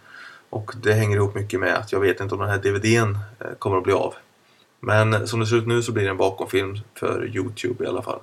Och 0.50 0.72
det 0.84 0.94
hänger 0.94 1.16
ihop 1.16 1.36
mycket 1.36 1.60
med 1.60 1.76
att 1.76 1.92
jag 1.92 2.00
vet 2.00 2.20
inte 2.20 2.36
om 2.36 2.42
den 2.42 2.50
här 2.50 2.58
DVDn 2.58 3.18
eh, 3.40 3.48
kommer 3.60 3.78
att 3.78 3.84
bli 3.84 3.94
av. 3.94 4.14
Men 4.80 5.28
som 5.28 5.40
det 5.40 5.46
ser 5.46 5.56
ut 5.56 5.68
nu 5.68 5.82
så 5.82 5.92
blir 5.92 6.04
det 6.04 6.10
en 6.10 6.18
bakomfilm 6.18 6.80
för 6.94 7.28
Youtube 7.36 7.84
i 7.84 7.88
alla 7.88 8.02
fall. 8.02 8.20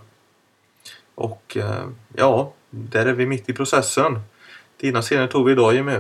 Och 1.15 1.57
eh, 1.57 1.85
ja, 2.17 2.53
där 2.71 3.07
är 3.07 3.13
vi 3.13 3.27
mitt 3.27 3.49
i 3.49 3.53
processen. 3.53 4.21
Dina 4.81 5.03
scener 5.03 5.27
tog 5.27 5.47
vi 5.47 5.53
idag 5.53 5.75
Jimmy. 5.75 5.99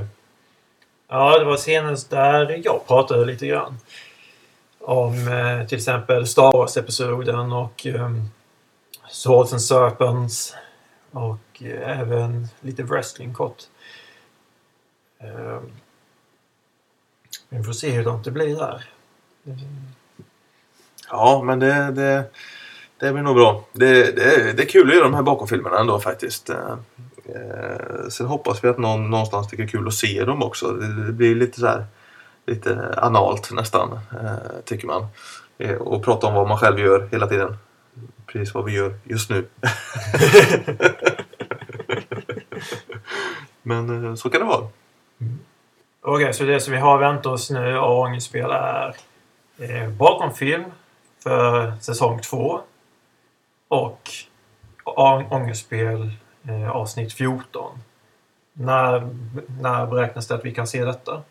Ja, 1.09 1.38
det 1.38 1.45
var 1.45 1.57
senast 1.57 2.11
där 2.11 2.61
jag 2.64 2.87
pratade 2.87 3.25
lite 3.25 3.47
grann. 3.47 3.78
Om 4.80 5.14
till 5.69 5.78
exempel 5.78 6.26
Star 6.26 6.52
Wars-episoden 6.52 7.52
och 7.52 7.87
ehm, 7.87 8.28
Swords 9.11 9.52
and 9.52 9.62
Serpents. 9.62 10.55
Och 11.11 11.62
eh, 11.62 12.00
även 12.00 12.49
lite 12.61 12.83
wrestling 12.83 13.35
kort. 13.35 13.62
Ehm, 15.19 15.73
vi 17.49 17.62
får 17.62 17.73
se 17.73 17.90
hur 17.90 18.05
långt 18.05 18.25
det 18.25 18.31
blir 18.31 18.57
där. 18.57 18.85
Ja, 21.11 21.43
men 21.45 21.59
det, 21.59 21.90
det, 21.90 22.25
det 22.99 23.12
blir 23.12 23.23
nog 23.23 23.35
bra. 23.35 23.64
Det, 23.73 24.17
det, 24.17 24.52
det 24.52 24.62
är 24.62 24.67
kul 24.67 24.88
att 24.88 24.95
göra 24.95 25.05
de 25.05 25.14
här 25.14 25.23
bakomfilmerna 25.23 25.79
ändå 25.79 26.00
faktiskt. 26.00 26.50
Eh, 26.50 26.76
eh, 27.25 28.09
sen 28.11 28.26
hoppas 28.26 28.64
vi 28.64 28.69
att 28.69 28.79
någon 28.79 29.11
någonstans 29.11 29.49
tycker 29.49 29.62
det 29.62 29.69
är 29.69 29.71
kul 29.71 29.88
att 29.88 29.95
se 29.95 30.25
dem 30.25 30.43
också. 30.43 30.73
Det, 30.73 31.12
blir 31.12 31.35
lite 31.35 31.61
så 31.61 31.67
här 31.67 31.87
lite 32.47 32.95
analt 32.97 33.52
nästan, 33.52 34.00
tycker 34.64 34.87
man. 34.87 35.07
Och 35.79 36.05
prata 36.05 36.26
om 36.26 36.35
vad 36.35 36.49
man 36.49 36.59
själv 36.59 36.79
gör 36.79 37.09
hela 37.12 37.26
tiden. 37.26 37.57
Precis 38.33 38.55
vad 38.55 38.65
vi 38.65 38.73
gör 38.73 38.95
just 39.05 39.31
nu. 39.31 39.49
Men 43.63 44.05
eh, 44.05 44.15
så 44.15 44.31
kan 44.31 44.41
det 44.41 44.47
vara. 44.47 44.69
Okej, 46.01 46.35
så 46.35 46.45
det 46.45 46.61
som 46.61 46.73
vi 46.73 46.79
har 46.79 46.99
väntat 46.99 47.27
oss 47.27 47.51
nu 47.51 47.79
av 47.79 47.99
ångestspel 47.99 48.51
är 48.51 48.97
eh, 49.59 49.89
bakomfilm 49.89 50.65
för 51.23 51.73
säsong 51.81 52.21
2 52.21 52.61
och 53.69 54.11
ångestspel 55.31 56.11
eh, 56.49 56.71
avsnitt 56.71 57.13
14. 57.13 57.79
När, 58.53 59.09
när 59.61 59.87
beräknas 59.87 60.27
det 60.27 60.35
att 60.35 60.45
vi 60.45 60.55
kan 60.55 60.67
se 60.67 60.85
detta? 60.85 61.23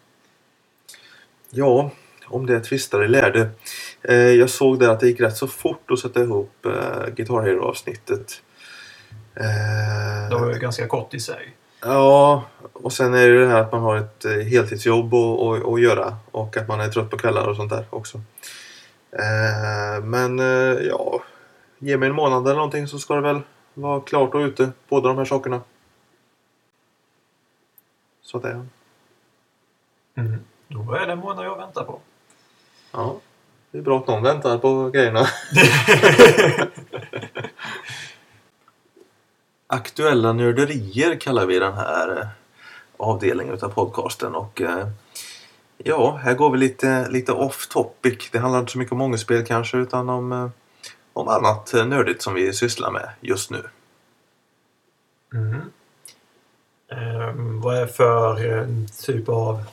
Ja, 1.50 1.92
om 2.26 2.46
det 2.46 2.60
tvistar 2.60 3.04
i 3.04 3.08
lärde. 3.08 3.50
Eh, 4.02 4.16
jag 4.16 4.50
såg 4.50 4.80
där 4.80 4.90
att 4.90 5.00
det 5.00 5.08
gick 5.08 5.20
rätt 5.20 5.38
så 5.38 5.48
fort 5.48 5.92
att 5.92 6.00
sätta 6.00 6.22
ihop 6.22 6.66
eh, 6.66 7.14
Guitar 7.16 7.42
Hero-avsnittet. 7.42 8.42
Eh, 9.36 10.30
Det 10.30 10.36
var 10.36 10.54
ju 10.54 10.60
ganska 10.60 10.88
kort 10.88 11.14
i 11.14 11.20
sig. 11.20 11.56
Ja, 11.82 12.44
och 12.74 12.94
sen 12.94 13.14
är 13.14 13.30
det 13.30 13.40
det 13.40 13.48
här 13.48 13.62
att 13.62 13.72
man 13.72 13.82
har 13.82 13.98
ett 13.98 14.26
eh, 14.26 14.32
heltidsjobb 14.32 15.14
att, 15.14 15.82
göra 15.82 16.18
och 16.32 16.58
att 16.58 16.68
man 16.68 16.80
är 16.80 16.90
trött 16.90 17.10
på 17.10 17.18
kvällar 17.18 17.48
och 17.48 17.56
sånt 17.56 17.70
där 17.70 17.86
också. 17.90 18.22
Eh, 19.12 20.04
men 20.04 20.40
eh, 20.40 20.80
ja, 20.88 21.24
ge 21.78 21.98
mig 21.98 22.10
en 22.10 22.16
månad 22.16 22.46
eller 22.46 22.56
någonting 22.56 22.88
så 22.88 23.00
ska 23.00 23.16
det 23.16 23.22
väl 23.22 23.42
vara 23.74 24.02
klart 24.02 24.34
och 24.34 24.40
ute, 24.40 24.72
båda 24.90 25.08
de 25.08 25.18
här 25.18 25.26
sakerna. 25.26 25.62
Så 28.22 28.38
att 28.38 28.44
det 28.44 28.50
är. 28.50 28.66
Mm. 30.16 30.40
Då 30.68 30.94
är 30.94 31.08
det 31.08 31.14
en 31.14 31.20
månad 31.20 31.46
jag 31.46 31.58
väntar 31.58 31.84
på. 31.84 32.00
Ja, 32.92 33.20
det 33.72 33.78
är 33.78 33.82
bra 33.82 34.00
att 34.00 34.08
någon 34.08 34.24
väntar 34.24 34.58
på 34.58 34.90
grejerna. 34.90 35.28
Aktuella 39.68 40.34
nörderier 40.34 41.20
kallar 41.20 41.46
vi 41.46 41.60
den 41.60 41.74
här 41.74 42.20
eh, 42.20 42.28
avdelningen 42.98 43.58
av 43.62 43.70
podcasten. 43.70 44.36
Och 44.36 44.62
eh, 44.62 44.88
ja, 45.78 46.16
här 46.24 46.34
går 46.34 46.52
vi 46.52 46.58
lite, 46.58 47.10
lite 47.10 47.32
off 47.32 47.68
topic. 47.68 48.30
Det 48.32 48.40
handlar 48.40 48.60
inte 48.60 48.72
så 48.72 48.78
mycket 48.78 48.92
om 48.92 49.02
ångestspel 49.02 49.46
kanske 49.46 49.78
utan 49.78 50.10
om, 50.10 50.32
eh, 50.32 50.50
om 51.14 51.28
annat 51.28 51.74
nördigt 51.74 52.22
som 52.22 52.34
vi 52.34 52.54
sysslar 52.54 52.92
med 52.92 53.10
just 53.22 53.52
nu. 53.52 53.64
Mm. 55.34 55.62
Ehm, 56.92 57.62
vad 57.62 57.78
är 57.78 57.88
för 57.88 58.68
typ 59.06 59.30
av 59.30 59.64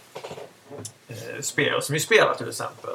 eh, 1.09 1.41
spel 1.41 1.83
som 1.83 1.93
vi 1.93 2.01
spelar 2.01 2.35
till 2.35 2.49
exempel? 2.49 2.95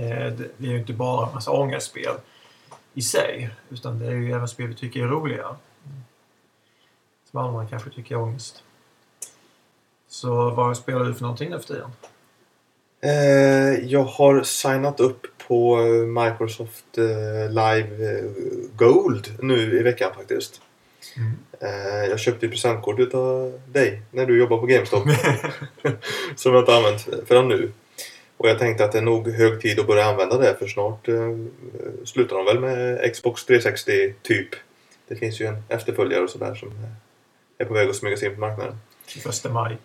Eh, 0.00 0.32
det 0.56 0.66
är 0.66 0.70
ju 0.70 0.78
inte 0.78 0.92
bara 0.92 1.28
en 1.28 1.34
massa 1.34 1.50
ångestspel 1.50 2.14
i 2.94 3.02
sig. 3.02 3.50
Utan 3.68 3.98
det 3.98 4.06
är 4.06 4.10
ju 4.10 4.32
även 4.32 4.48
spel 4.48 4.66
vi 4.66 4.74
tycker 4.74 5.02
är 5.02 5.08
roliga. 5.08 5.56
Som 7.30 7.40
andra 7.40 7.66
kanske 7.66 7.90
tycker 7.90 8.14
är 8.14 8.20
ångest. 8.20 8.62
Så 10.08 10.50
vad 10.50 10.76
spelar 10.76 11.04
du 11.04 11.14
för 11.14 11.22
någonting 11.22 11.50
nu 11.50 11.58
för 11.58 11.66
tiden? 11.66 11.90
Eh, 13.02 13.90
jag 13.90 14.04
har 14.04 14.42
signat 14.42 15.00
upp 15.00 15.26
på 15.48 15.76
Microsoft 16.06 16.98
eh, 16.98 17.48
Live 17.48 18.22
Gold 18.76 19.36
nu 19.42 19.78
i 19.80 19.82
veckan 19.82 20.10
faktiskt. 20.16 20.60
Mm. 21.16 21.38
Jag 22.10 22.20
köpte 22.20 22.46
ju 22.46 22.52
presentkort 22.52 22.98
utav 22.98 23.60
dig 23.66 24.02
när 24.10 24.26
du 24.26 24.38
jobbar 24.38 24.58
på 24.58 24.66
GameStop. 24.66 25.02
som 26.36 26.54
jag 26.54 26.62
inte 26.62 26.76
använt 26.76 27.00
förrän 27.26 27.48
nu. 27.48 27.72
Och 28.40 28.48
jag 28.48 28.58
tänkte 28.58 28.84
att 28.84 28.92
det 28.92 28.98
är 28.98 29.02
nog 29.02 29.28
hög 29.28 29.60
tid 29.60 29.80
att 29.80 29.86
börja 29.86 30.04
använda 30.04 30.38
det 30.38 30.56
för 30.58 30.66
snart 30.66 31.08
eh, 31.08 31.36
slutar 32.04 32.36
de 32.36 32.44
väl 32.44 32.60
med 32.60 33.12
Xbox 33.12 33.44
360 33.44 34.14
typ. 34.22 34.48
Det 35.08 35.16
finns 35.16 35.40
ju 35.40 35.46
en 35.46 35.62
efterföljare 35.68 36.22
och 36.22 36.30
sådär 36.30 36.54
som 36.54 36.72
är 37.58 37.64
på 37.64 37.74
väg 37.74 37.90
att 37.90 37.96
smyga 37.96 38.16
sig 38.16 38.28
in 38.28 38.34
på 38.34 38.40
marknaden. 38.40 38.78
21 39.06 39.52
maj. 39.52 39.78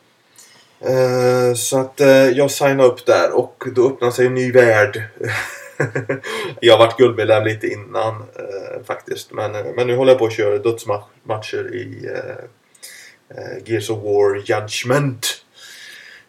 Eh, 0.79 1.53
så 1.55 1.79
att 1.79 2.01
eh, 2.01 2.07
jag 2.29 2.51
signade 2.51 2.89
upp 2.89 3.05
där 3.05 3.31
och 3.38 3.63
då 3.75 3.88
öppnade 3.88 4.13
sig 4.13 4.25
en 4.25 4.33
ny 4.33 4.51
värld. 4.51 5.03
jag 6.59 6.74
har 6.77 6.85
varit 6.85 6.97
guldmedlem 6.97 7.43
lite 7.43 7.67
innan 7.67 8.15
eh, 8.15 8.83
faktiskt. 8.85 9.31
Men, 9.31 9.55
eh, 9.55 9.65
men 9.75 9.88
nu 9.88 9.95
håller 9.95 10.12
jag 10.12 10.19
på 10.19 10.25
att 10.25 10.33
köra 10.33 10.57
dödsmatcher 10.57 11.75
i 11.75 12.05
eh, 12.05 13.38
eh, 13.38 13.57
Gears 13.65 13.89
of 13.89 14.03
War 14.03 14.35
Judgment. 14.35 15.44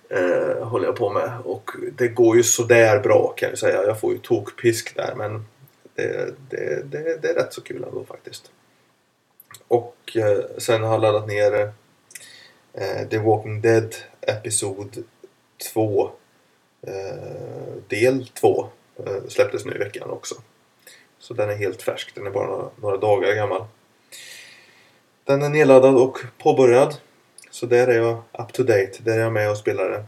Eh, 0.08 0.68
håller 0.68 0.86
jag 0.86 0.96
på 0.96 1.10
med. 1.10 1.32
Och 1.44 1.70
det 1.98 2.08
går 2.08 2.36
ju 2.36 2.42
sådär 2.42 3.00
bra 3.00 3.34
kan 3.36 3.48
jag 3.48 3.58
säga. 3.58 3.82
Jag 3.86 4.00
får 4.00 4.12
ju 4.12 4.18
tokpisk 4.18 4.96
där 4.96 5.14
men 5.16 5.46
det, 5.94 6.34
det, 6.50 6.82
det, 6.90 7.22
det 7.22 7.28
är 7.28 7.34
rätt 7.34 7.52
så 7.52 7.60
kul 7.60 7.84
ändå 7.84 8.04
faktiskt. 8.04 8.50
Och 9.68 10.16
eh, 10.16 10.40
sen 10.58 10.82
har 10.82 10.92
jag 10.92 11.02
laddat 11.02 11.28
ner 11.28 11.72
eh, 12.72 13.08
The 13.10 13.18
Walking 13.18 13.60
Dead 13.60 13.94
Episod 14.20 15.04
2 15.72 16.10
eh, 16.86 16.92
Del 17.88 18.28
2 18.28 18.68
eh, 18.98 19.28
släpptes 19.28 19.64
nu 19.64 19.74
i 19.74 19.78
veckan 19.78 20.10
också. 20.10 20.34
Så 21.18 21.34
den 21.34 21.50
är 21.50 21.54
helt 21.54 21.82
färsk, 21.82 22.14
den 22.14 22.26
är 22.26 22.30
bara 22.30 22.46
några, 22.46 22.70
några 22.76 22.96
dagar 22.96 23.34
gammal. 23.34 23.64
Den 25.24 25.42
är 25.42 25.48
nedladdad 25.48 25.96
och 25.96 26.18
påbörjad. 26.38 26.96
Så 27.56 27.66
där 27.66 27.88
är 27.88 27.96
jag 27.96 28.22
up 28.38 28.52
to 28.52 28.62
date. 28.62 28.92
Där 28.98 29.18
är 29.18 29.22
jag 29.22 29.32
med 29.32 29.50
och 29.50 29.56
spelar 29.56 29.90
det 29.90 30.04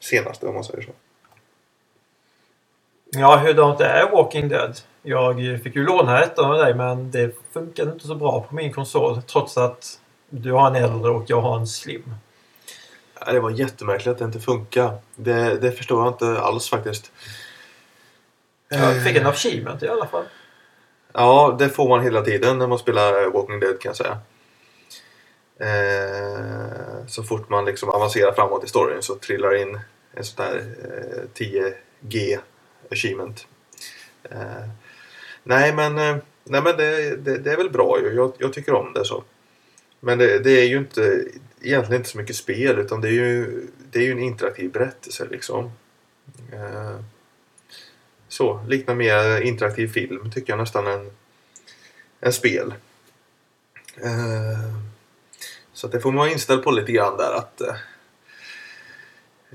senaste 0.00 0.46
om 0.46 0.54
man 0.54 0.64
säger 0.64 0.82
så. 0.82 0.90
Ja, 3.10 3.36
hurdant 3.36 3.80
är 3.80 4.10
Walking 4.10 4.48
Dead? 4.48 4.80
Jag 5.02 5.62
fick 5.62 5.76
ju 5.76 5.84
låna 5.84 6.22
ett 6.22 6.38
av 6.38 6.58
dig 6.58 6.74
men 6.74 7.10
det 7.10 7.34
funkade 7.52 7.92
inte 7.92 8.06
så 8.06 8.14
bra 8.14 8.46
på 8.48 8.54
min 8.54 8.72
konsol 8.72 9.22
trots 9.22 9.58
att 9.58 10.00
du 10.28 10.52
har 10.52 10.66
en 10.66 10.84
äldre 10.84 11.10
och 11.10 11.24
jag 11.26 11.40
har 11.40 11.58
en 11.58 11.66
slim. 11.66 12.14
Ja, 13.20 13.32
Det 13.32 13.40
var 13.40 13.50
jättemärkligt 13.50 14.12
att 14.12 14.18
det 14.18 14.24
inte 14.24 14.40
funkar. 14.40 14.98
Det, 15.14 15.58
det 15.58 15.72
förstår 15.72 16.04
jag 16.04 16.14
inte 16.14 16.40
alls 16.40 16.70
faktiskt. 16.70 17.12
Jag 18.68 19.04
fick 19.04 19.16
en 19.16 19.26
achievement 19.26 19.82
i 19.82 19.88
alla 19.88 20.06
fall. 20.06 20.24
Ja, 21.12 21.56
det 21.58 21.68
får 21.68 21.88
man 21.88 22.02
hela 22.02 22.22
tiden 22.22 22.58
när 22.58 22.66
man 22.66 22.78
spelar 22.78 23.30
Walking 23.30 23.60
Dead 23.60 23.80
kan 23.80 23.90
jag 23.90 23.96
säga. 23.96 24.18
Eh, 25.60 27.06
så 27.06 27.22
fort 27.22 27.48
man 27.48 27.64
liksom 27.64 27.88
avancerar 27.88 28.32
framåt 28.32 28.64
i 28.64 28.68
storyn 28.68 29.02
så 29.02 29.14
trillar 29.14 29.54
in 29.54 29.78
en 30.14 30.24
sån 30.24 30.44
här 30.44 30.56
eh, 30.56 31.22
10G 31.34 32.38
achievement. 32.90 33.46
Eh, 34.22 34.68
nej 35.42 35.74
men, 35.74 35.98
eh, 35.98 36.16
nej, 36.44 36.62
men 36.62 36.76
det, 36.76 37.16
det, 37.16 37.38
det 37.38 37.52
är 37.52 37.56
väl 37.56 37.70
bra 37.70 38.00
ju. 38.00 38.14
Jag, 38.14 38.32
jag 38.38 38.52
tycker 38.52 38.74
om 38.74 38.92
det 38.92 39.04
så. 39.04 39.24
Men 40.00 40.18
det, 40.18 40.38
det 40.38 40.50
är 40.50 40.66
ju 40.66 40.78
inte 40.78 41.24
egentligen 41.60 42.00
inte 42.00 42.10
så 42.10 42.18
mycket 42.18 42.36
spel 42.36 42.78
utan 42.78 43.00
det 43.00 43.08
är 43.08 43.12
ju, 43.12 43.66
det 43.90 43.98
är 43.98 44.02
ju 44.02 44.12
en 44.12 44.18
interaktiv 44.18 44.72
berättelse 44.72 45.26
liksom. 45.30 45.72
Eh, 46.52 47.00
så, 48.28 48.64
liknar 48.68 48.94
mer 48.94 49.40
interaktiv 49.40 49.88
film 49.88 50.30
tycker 50.30 50.52
jag 50.52 50.60
nästan 50.60 50.86
än, 50.86 51.10
än 52.20 52.32
spel. 52.32 52.74
Eh, 53.96 54.89
så 55.80 55.86
att 55.86 55.92
det 55.92 56.00
får 56.00 56.10
man 56.10 56.18
vara 56.18 56.30
inställd 56.30 56.62
på 56.62 56.70
lite 56.70 56.92
grann 56.92 57.16
där 57.16 57.32
att 57.32 57.60
eh, 57.60 57.74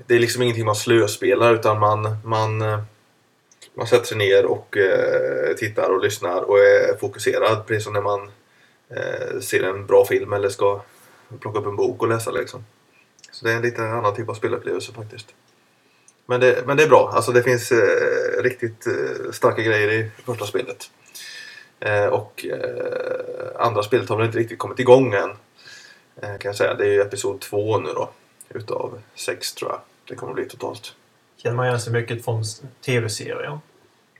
det 0.06 0.14
är 0.14 0.18
liksom 0.18 0.42
ingenting 0.42 0.64
man 0.64 0.76
slöspelar 0.76 1.54
utan 1.54 1.78
man, 1.78 2.16
man, 2.24 2.62
eh, 2.62 2.80
man 3.74 3.86
sätter 3.86 4.04
sig 4.04 4.16
ner 4.16 4.46
och 4.46 4.76
eh, 4.76 5.54
tittar 5.54 5.90
och 5.90 6.02
lyssnar 6.02 6.42
och 6.42 6.58
är 6.58 6.96
fokuserad 7.00 7.66
precis 7.66 7.84
som 7.84 7.92
när 7.92 8.00
man 8.00 8.30
eh, 8.90 9.40
ser 9.40 9.62
en 9.62 9.86
bra 9.86 10.04
film 10.04 10.32
eller 10.32 10.48
ska 10.48 10.82
plocka 11.40 11.58
upp 11.58 11.66
en 11.66 11.76
bok 11.76 12.02
och 12.02 12.08
läsa 12.08 12.30
liksom. 12.30 12.64
Så 13.30 13.44
det 13.44 13.52
är 13.52 13.56
en 13.56 13.62
lite 13.62 13.82
annan 13.82 14.14
typ 14.14 14.28
av 14.28 14.34
spelupplevelse 14.34 14.92
faktiskt. 14.92 15.26
Men 16.26 16.40
det, 16.40 16.66
men 16.66 16.76
det 16.76 16.82
är 16.82 16.88
bra. 16.88 17.12
Alltså 17.14 17.32
det 17.32 17.42
finns 17.42 17.72
eh, 17.72 18.42
riktigt 18.42 18.86
eh, 18.86 19.32
starka 19.32 19.62
grejer 19.62 19.92
i 19.92 20.10
första 20.24 20.44
spelet. 20.44 20.90
Eh, 21.80 22.06
och 22.06 22.46
eh, 22.46 23.66
andra 23.66 23.82
spelet 23.82 24.08
har 24.08 24.16
väl 24.16 24.26
inte 24.26 24.38
riktigt 24.38 24.58
kommit 24.58 24.78
igång 24.78 25.14
än. 25.14 25.30
Eh, 26.22 26.38
kan 26.38 26.48
jag 26.48 26.56
säga. 26.56 26.74
Det 26.74 26.84
är 26.84 26.90
ju 26.90 27.00
episod 27.00 27.40
två 27.40 27.78
nu 27.78 27.88
då. 27.92 28.10
Utav 28.48 29.00
sex 29.14 29.54
tror 29.54 29.70
jag 29.70 29.80
det 30.08 30.14
kommer 30.14 30.34
bli 30.34 30.44
totalt. 30.44 30.94
Känner 31.36 31.56
man 31.56 31.66
igen 31.66 31.80
sig 31.80 31.92
mycket 31.92 32.24
från 32.24 32.44
tv-serien. 32.84 33.58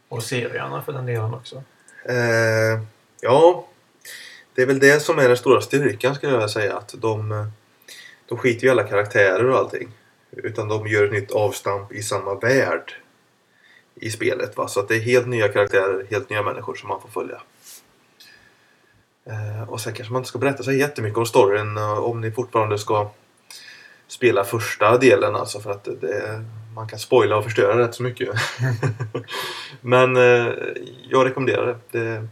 Och 0.09 0.23
serierna 0.23 0.83
för 0.83 0.93
den 0.93 1.07
delen 1.07 1.35
också. 1.35 1.63
Eh, 2.05 2.83
ja, 3.21 3.69
det 4.55 4.63
är 4.63 4.67
väl 4.67 4.79
det 4.79 5.03
som 5.03 5.19
är 5.19 5.29
den 5.29 5.37
stora 5.37 5.61
styrkan 5.61 6.15
skulle 6.15 6.33
jag 6.33 6.51
säga. 6.51 6.77
Att 6.77 6.95
de, 6.99 7.33
eh, 7.33 7.47
de 8.29 8.39
skiter 8.39 8.63
ju 8.63 8.69
i 8.69 8.71
alla 8.71 8.85
karaktärer 8.85 9.51
och 9.51 9.59
allting. 9.59 9.89
Utan 10.31 10.69
de 10.69 10.87
gör 10.87 11.05
ett 11.05 11.13
nytt 11.13 11.31
avstamp 11.31 11.93
i 11.93 12.03
samma 12.03 12.35
värld 12.35 12.95
i 13.95 14.11
spelet. 14.11 14.57
Va? 14.57 14.69
Så 14.69 14.81
att 14.81 14.89
det 14.89 14.97
är 14.97 15.01
helt 15.01 15.27
nya 15.27 15.49
karaktärer, 15.49 16.07
helt 16.11 16.31
nya 16.31 16.43
människor 16.43 16.75
som 16.75 16.89
man 16.89 17.01
får 17.01 17.09
följa. 17.09 17.41
Eh, 19.27 19.69
och 19.69 19.81
sen 19.81 19.93
kanske 19.93 20.13
man 20.13 20.21
inte 20.21 20.29
ska 20.29 20.39
berätta 20.39 20.63
så 20.63 20.73
jättemycket 20.73 21.19
om 21.19 21.27
storyn 21.27 21.77
eh, 21.77 21.99
om 21.99 22.21
ni 22.21 22.31
fortfarande 22.31 22.79
ska 22.79 23.11
spela 24.09 24.45
första 24.45 24.99
delen 24.99 25.37
alltså 25.37 25.61
för 25.61 25.71
att 25.71 25.85
det, 25.85 26.45
man 26.75 26.89
kan 26.89 26.99
spoila 26.99 27.37
och 27.37 27.45
förstöra 27.45 27.79
rätt 27.79 27.95
så 27.95 28.03
mycket. 28.03 28.29
Men 29.81 30.17
eh, 30.17 30.53
jag 31.09 31.27
rekommenderar 31.27 31.67
det. 31.67 31.79
Det 31.91 32.07
är 32.07 32.29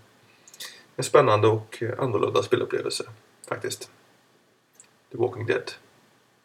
en 0.96 1.04
spännande 1.04 1.48
och 1.48 1.82
annorlunda 1.98 2.42
spelupplevelse 2.42 3.04
faktiskt. 3.48 3.90
The 5.12 5.18
Walking 5.18 5.46
Dead. 5.46 5.70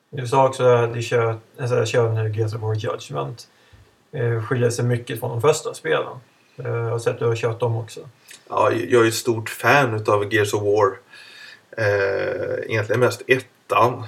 Du 0.09 0.27
sa 0.27 0.47
också 0.47 0.63
att 0.63 0.93
du 0.93 1.01
kör, 1.01 1.37
alltså, 1.59 1.85
kör 1.85 2.11
nu 2.11 2.29
Gears 2.29 2.53
of 2.53 2.61
War 2.61 2.75
Judgment. 2.75 3.47
Eh, 4.11 4.43
skiljer 4.43 4.69
sig 4.69 4.85
mycket 4.85 5.19
från 5.19 5.29
de 5.29 5.41
första 5.41 5.73
spelen. 5.73 6.19
Eh, 6.57 6.65
jag 6.65 6.89
har 6.91 6.99
sett 6.99 7.13
att 7.13 7.19
du 7.19 7.25
har 7.25 7.35
kört 7.35 7.59
dem 7.59 7.75
också. 7.75 8.09
Ja, 8.51 8.71
jag 8.71 9.03
är 9.03 9.07
ett 9.07 9.13
stort 9.13 9.49
fan 9.49 9.93
utav 9.93 10.33
Gears 10.33 10.53
of 10.53 10.63
War. 10.63 10.99
Eh, 11.71 12.71
egentligen 12.71 12.99
mest 12.99 13.21
ettan. 13.27 14.07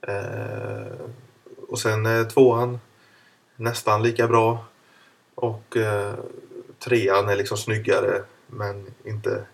Eh, 0.00 0.92
och 1.68 1.78
sen 1.78 2.06
eh, 2.06 2.26
tvåan 2.26 2.80
nästan 3.56 4.02
lika 4.02 4.28
bra. 4.28 4.64
Och 5.34 5.76
eh, 5.76 6.14
trean 6.78 7.28
är 7.28 7.36
liksom 7.36 7.56
snyggare 7.56 8.22
men 8.46 8.86
inte 9.04 9.44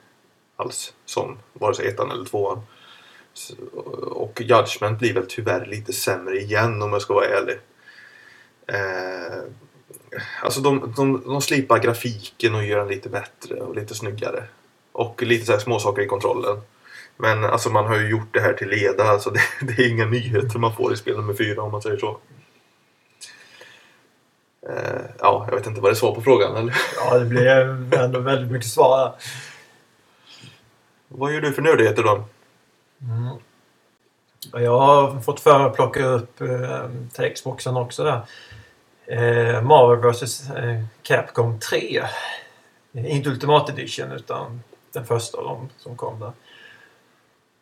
alls 0.57 0.93
som 1.05 1.39
vare 1.53 1.75
sig 1.75 1.89
ettan 1.89 2.11
eller 2.11 2.25
tvåan. 2.25 2.63
Så, 3.33 3.55
och 4.11 4.41
Judgment 4.41 4.99
blir 4.99 5.15
väl 5.15 5.27
tyvärr 5.29 5.67
lite 5.67 5.93
sämre 5.93 6.39
igen 6.39 6.83
om 6.83 6.93
jag 6.93 7.03
ska 7.03 7.15
vara 7.15 7.27
ärlig. 7.27 7.59
Eh, 8.67 9.43
alltså 10.43 10.61
de, 10.61 10.93
de, 10.97 11.23
de 11.25 11.43
slipar 11.43 11.79
grafiken 11.79 12.55
och 12.55 12.65
gör 12.65 12.79
den 12.79 12.89
lite 12.89 13.09
bättre 13.09 13.55
och 13.55 13.75
lite 13.75 13.95
snyggare. 13.95 14.45
Och 14.93 15.23
lite 15.23 15.47
så 15.47 15.53
här 15.53 15.59
småsaker 15.59 16.03
i 16.03 16.07
kontrollen. 16.07 16.61
Men 17.17 17.45
alltså 17.45 17.71
man 17.71 17.87
har 17.87 17.97
ju 17.97 18.09
gjort 18.09 18.35
det 18.35 18.41
här 18.41 18.53
till 18.53 18.69
leda. 18.69 19.05
Alltså 19.05 19.31
det, 19.61 19.67
det 19.67 19.83
är 19.83 19.89
inga 19.89 20.07
nyheter 20.07 20.59
man 20.59 20.77
får 20.77 20.93
i 20.93 20.97
spel 20.97 21.17
nummer 21.17 21.35
fyra 21.35 21.63
om 21.63 21.73
man 21.73 21.83
säger 21.83 21.99
så. 21.99 22.19
Eh, 24.69 25.01
ja, 25.19 25.47
jag 25.49 25.57
vet 25.57 25.67
inte 25.67 25.81
vad 25.81 25.91
det 25.91 25.97
svar 25.97 26.15
på 26.15 26.23
frågan. 26.23 26.57
Eller? 26.57 26.75
Ja, 26.97 27.19
det 27.19 27.25
blir 27.25 27.47
ändå 27.99 28.21
väldigt 28.21 28.53
mycket 28.53 28.71
svar 28.71 28.99
där. 28.99 29.13
Vad 31.09 31.35
gör 31.35 31.41
du 31.41 31.53
för 31.53 31.63
nördigheter 31.63 32.03
då? 32.03 32.25
Mm. 33.01 33.37
Jag 34.53 34.79
har 34.79 35.21
fått 35.21 35.41
för 35.41 35.59
mig 35.59 35.67
att 35.67 35.75
plocka 35.75 36.05
upp 36.05 36.41
eh, 36.41 36.89
till 37.13 37.35
Xboxen 37.35 37.77
också 37.77 38.05
där. 38.05 38.21
Eh, 39.07 39.63
Marvel 39.63 40.13
vs 40.13 40.51
eh, 40.51 40.83
Capcom 41.03 41.61
3. 41.61 42.03
Inte 42.93 43.31
Ultimate 43.31 43.73
Edition 43.73 44.13
utan 44.13 44.63
den 44.93 45.07
första 45.07 45.39
av 45.39 45.45
dem 45.45 45.69
som 45.79 45.97
kom 45.97 46.21
där. 46.21 46.33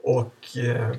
Och 0.03 0.57
eh, 0.57 0.93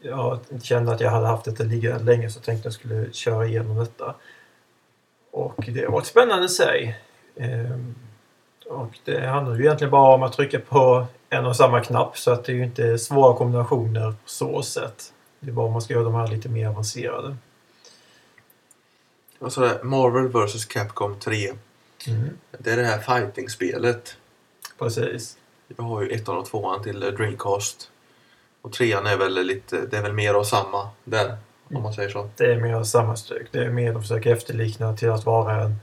jag 0.00 0.40
kände 0.62 0.92
att 0.92 1.00
jag 1.00 1.10
hade 1.10 1.26
haft 1.26 1.44
detta 1.44 1.64
liggande 1.64 2.04
länge 2.04 2.30
så 2.30 2.40
tänkte 2.40 2.66
jag 2.66 2.72
skulle 2.72 3.12
köra 3.12 3.46
igenom 3.46 3.76
detta. 3.76 4.14
Och 5.30 5.64
det 5.68 5.86
var 5.86 6.00
ett 6.00 6.06
spännande 6.06 6.48
sig. 6.48 7.00
Eh, 7.36 7.78
och 8.66 8.98
det 9.04 9.26
handlar 9.26 9.56
ju 9.56 9.64
egentligen 9.64 9.90
bara 9.90 10.14
om 10.14 10.22
att 10.22 10.32
trycka 10.32 10.58
på 10.58 11.06
en 11.30 11.46
och 11.46 11.56
samma 11.56 11.80
knapp 11.80 12.18
så 12.18 12.30
att 12.30 12.44
det 12.44 12.52
är 12.52 12.56
ju 12.56 12.64
inte 12.64 12.98
svåra 12.98 13.36
kombinationer 13.36 14.10
på 14.10 14.16
så 14.28 14.62
sätt. 14.62 15.12
Det 15.40 15.50
är 15.50 15.52
bara 15.52 15.66
om 15.66 15.72
man 15.72 15.82
ska 15.82 15.94
göra 15.94 16.04
de 16.04 16.14
här 16.14 16.28
lite 16.28 16.48
mer 16.48 16.68
avancerade. 16.68 17.36
Alltså 19.38 19.60
det, 19.60 19.80
Marvel 19.82 20.28
vs 20.28 20.64
Capcom 20.64 21.20
3. 21.20 21.52
Mm. 22.06 22.38
Det 22.58 22.70
är 22.70 22.76
det 22.76 22.84
här 22.84 22.98
fighting-spelet. 22.98 24.16
Precis. 24.78 25.38
Jag 25.76 25.84
har 25.84 26.02
ju 26.02 26.10
ettan 26.10 26.38
och 26.38 26.46
tvåan 26.46 26.82
till 26.82 27.02
eh, 27.02 27.08
Dreamcast. 27.08 27.90
Och 28.62 28.72
trean 28.72 29.06
är 29.06 29.16
väl 29.16 29.46
lite, 29.46 29.86
det 29.86 29.96
är 29.96 30.02
väl 30.02 30.12
mer 30.12 30.34
av 30.34 30.44
samma 30.44 30.88
där. 31.04 31.36
Om 31.74 31.82
man 31.82 31.94
säger 31.94 32.08
så. 32.08 32.30
Det 32.36 32.52
är 32.52 32.60
mer 32.60 32.82
samma 32.82 33.16
styck. 33.16 33.46
Det 33.50 33.58
är 33.58 33.70
mer 33.70 33.94
att 33.94 34.02
försöka 34.02 34.30
efterlikna 34.30 34.96
till 34.96 35.10
att 35.10 35.26
vara 35.26 35.62
en 35.62 35.76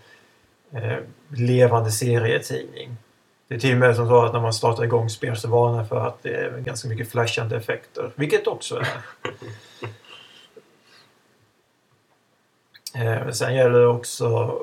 eh, 0.72 0.98
levande 1.28 1.92
serietidning. 1.92 2.98
Det 3.48 3.56
är 3.56 3.60
till 3.60 3.74
och 3.74 3.80
med 3.80 3.96
som 3.96 4.08
så 4.08 4.26
att 4.26 4.34
när 4.34 4.42
man 4.42 4.54
startar 4.54 4.84
igång 4.84 5.10
spel 5.10 5.38
så 5.38 5.48
varnar 5.48 5.84
för 5.84 6.08
att 6.08 6.24
det 6.24 6.36
är 6.36 6.60
ganska 6.60 6.88
mycket 6.88 7.12
flashande 7.12 7.56
effekter. 7.56 8.12
Vilket 8.16 8.48
också 8.48 8.76
är. 8.76 8.88
eh, 12.96 13.30
sen 13.30 13.56
gäller 13.56 13.80
det 13.80 13.88
också 13.88 14.60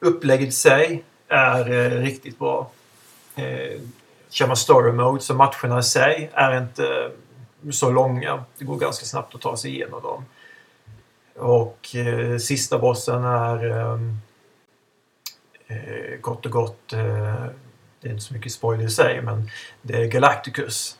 upplägget 0.00 0.48
i 0.48 0.52
sig 0.52 1.04
är 1.28 1.70
eh, 1.72 2.00
riktigt 2.00 2.38
bra. 2.38 2.70
Eh, 3.34 3.80
kör 4.30 4.46
man 4.46 4.56
story 4.56 4.92
mode 4.92 5.20
så 5.20 5.34
matcherna 5.34 5.78
i 5.78 5.82
sig 5.82 6.30
är 6.34 6.58
inte 6.58 7.10
så 7.72 7.90
långa. 7.90 8.44
Det 8.58 8.64
går 8.64 8.78
ganska 8.78 9.06
snabbt 9.06 9.34
att 9.34 9.40
ta 9.40 9.56
sig 9.56 9.70
igenom 9.70 10.02
dem. 10.02 10.24
Och 11.36 11.96
eh, 11.96 12.38
sista 12.38 12.78
bossen 12.78 13.24
är 13.24 13.70
eh, 13.70 14.00
eh 15.66 16.20
kort 16.20 16.46
och 16.46 16.52
gott, 16.52 16.92
eh, 16.92 17.46
det 18.00 18.08
är 18.08 18.12
inte 18.12 18.24
så 18.24 18.34
mycket 18.34 18.52
spoiler 18.52 18.84
i 18.84 18.90
sig, 18.90 19.22
men 19.22 19.50
det 19.82 20.02
är 20.02 20.06
Galacticus. 20.06 20.98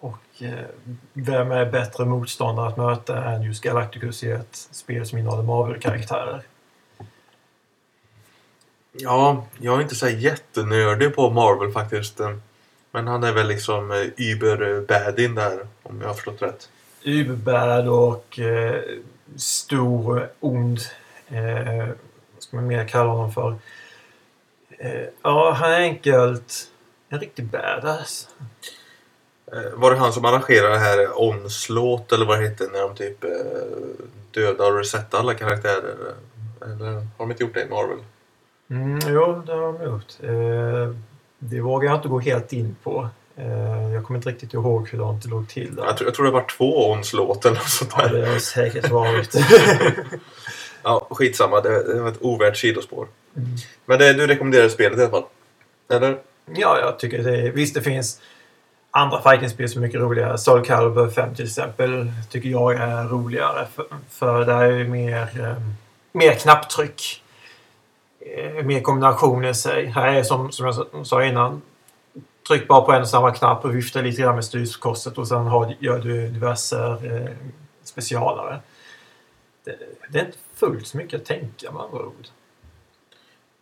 Och 0.00 0.42
eh, 0.42 0.66
vem 1.12 1.52
är 1.52 1.70
bättre 1.70 2.04
motståndare 2.04 2.68
att 2.68 2.76
möta 2.76 3.24
än 3.24 3.42
just 3.42 3.62
Galacticus 3.62 4.24
i 4.24 4.30
ett 4.30 4.56
spel 4.70 5.06
som 5.06 5.18
innehåller 5.18 5.42
Marvel-karaktärer? 5.42 6.42
Ja, 8.92 9.46
jag 9.58 9.78
är 9.78 9.82
inte 9.82 9.94
så 9.94 10.08
jättenördig 10.08 11.14
på 11.14 11.30
Marvel 11.30 11.72
faktiskt. 11.72 12.20
Men 12.90 13.06
han 13.06 13.24
är 13.24 13.32
väl 13.32 13.48
liksom 13.48 13.90
eh, 13.90 13.96
Uber-badin 14.16 15.34
där, 15.34 15.66
om 15.82 16.00
jag 16.00 16.08
har 16.08 16.14
förstått 16.14 16.42
rätt. 16.42 16.68
Uberbad 17.04 17.88
och 17.88 18.38
eh, 18.38 18.82
stor, 19.36 20.30
ond, 20.40 20.80
eh, 21.28 21.86
vad 22.34 22.42
ska 22.42 22.56
man 22.56 22.66
mer 22.66 22.88
kalla 22.88 23.10
honom 23.10 23.32
för? 23.32 23.56
Eh, 24.78 25.04
ja, 25.22 25.52
han 25.52 25.72
är 25.72 25.80
enkelt 25.80 26.70
en 27.08 27.20
riktig 27.20 27.44
badass. 27.44 28.28
Eh, 29.52 29.72
Var 29.74 29.90
det 29.90 29.96
han 29.96 30.12
som 30.12 30.24
arrangerade 30.24 30.72
det 30.74 30.78
här 30.78 31.22
Onslaught 31.22 32.12
eller 32.12 32.26
vad 32.26 32.38
det 32.38 32.44
heter 32.48 32.68
när 32.72 32.80
de 32.80 32.94
typ 32.94 33.24
eh, 33.24 33.30
dödar 34.30 34.70
och 34.72 34.78
resetar 34.78 35.18
alla 35.18 35.34
karaktärer? 35.34 35.94
Eller 36.62 36.86
har 36.92 37.02
de 37.18 37.30
inte 37.30 37.42
gjort 37.42 37.54
det 37.54 37.62
i 37.62 37.68
Marvel? 37.68 37.98
Mm, 38.70 38.98
jo, 39.14 39.42
det 39.46 39.52
har 39.52 39.72
de 39.72 39.84
gjort. 39.84 40.14
Eh, 40.22 40.94
det 41.38 41.60
vågar 41.60 41.88
jag 41.90 41.98
inte 41.98 42.08
gå 42.08 42.18
helt 42.20 42.52
in 42.52 42.76
på. 42.82 43.08
Eh, 43.36 43.92
jag 43.94 44.04
kommer 44.04 44.18
inte 44.18 44.28
riktigt 44.30 44.54
ihåg 44.54 44.88
hur 44.88 44.98
det 44.98 45.28
låg 45.28 45.48
till 45.48 45.74
där. 45.76 45.84
Jag 45.84 45.96
tror, 45.96 46.08
jag 46.08 46.14
tror 46.14 46.26
det 46.26 46.32
var 46.32 46.44
två 46.58 46.90
Onslaught 46.90 47.44
eller 47.44 47.56
något 47.56 47.68
sånt 47.68 47.92
Ja, 47.96 48.08
där. 48.08 48.18
det 48.20 48.26
har 48.26 48.38
säkert 48.38 48.90
varit. 48.90 49.34
Ja, 50.82 51.06
skitsamma. 51.10 51.60
Det, 51.60 51.94
det 51.94 52.00
var 52.00 52.08
ett 52.08 52.18
ovärt 52.22 52.56
sidospår. 52.56 53.08
Mm. 53.36 53.48
Men 53.86 53.98
det, 53.98 54.12
du 54.12 54.26
rekommenderar 54.26 54.68
spelet 54.68 54.98
i 54.98 55.02
alla 55.02 55.10
fall? 55.10 55.24
Eller? 55.92 56.18
Ja, 56.54 56.78
jag 56.80 56.98
tycker 56.98 57.22
det. 57.22 57.50
Visst, 57.50 57.74
det 57.74 57.82
finns 57.82 58.20
andra 58.90 59.22
fightingspel 59.22 59.68
som 59.68 59.82
är 59.82 59.86
mycket 59.86 60.00
roligare. 60.00 60.38
Soul 60.38 60.64
Calibur 60.64 61.10
5 61.10 61.34
till 61.34 61.44
exempel 61.44 62.12
tycker 62.30 62.48
jag 62.48 62.74
är 62.74 63.04
roligare. 63.04 63.66
För, 63.74 63.86
för 64.08 64.44
där 64.44 64.62
är 64.62 64.78
ju 64.78 64.88
mer, 64.88 65.40
eh, 65.40 65.62
mer 66.12 66.34
knapptryck. 66.34 67.22
Eh, 68.20 68.64
mer 68.64 68.80
kombinationer 68.80 69.48
i 69.48 69.54
sig. 69.54 69.86
Här 69.86 70.14
är 70.14 70.22
som, 70.22 70.52
som 70.52 70.66
jag 70.66 71.06
sa 71.06 71.24
innan 71.24 71.62
tryck 72.48 72.68
bara 72.68 72.80
på 72.80 72.92
en 72.92 73.02
och 73.02 73.08
samma 73.08 73.34
knapp 73.34 73.64
och 73.64 73.76
vifta 73.76 74.00
lite 74.00 74.22
grann 74.22 74.34
med 74.34 74.44
styrkorset 74.44 75.18
och 75.18 75.28
sen 75.28 75.46
har, 75.46 75.74
gör 75.78 75.98
du 75.98 76.28
diverse 76.28 76.76
eh, 76.78 77.36
specialare. 77.82 78.60
Det, 79.64 79.78
det 80.08 80.18
är 80.18 80.26
inte 80.26 80.38
fullt 80.54 80.86
så 80.86 80.96
mycket 80.96 81.20
att 81.20 81.26
tänka 81.26 81.72
med 81.72 81.82
andra 81.82 82.06
ord. 82.06 82.26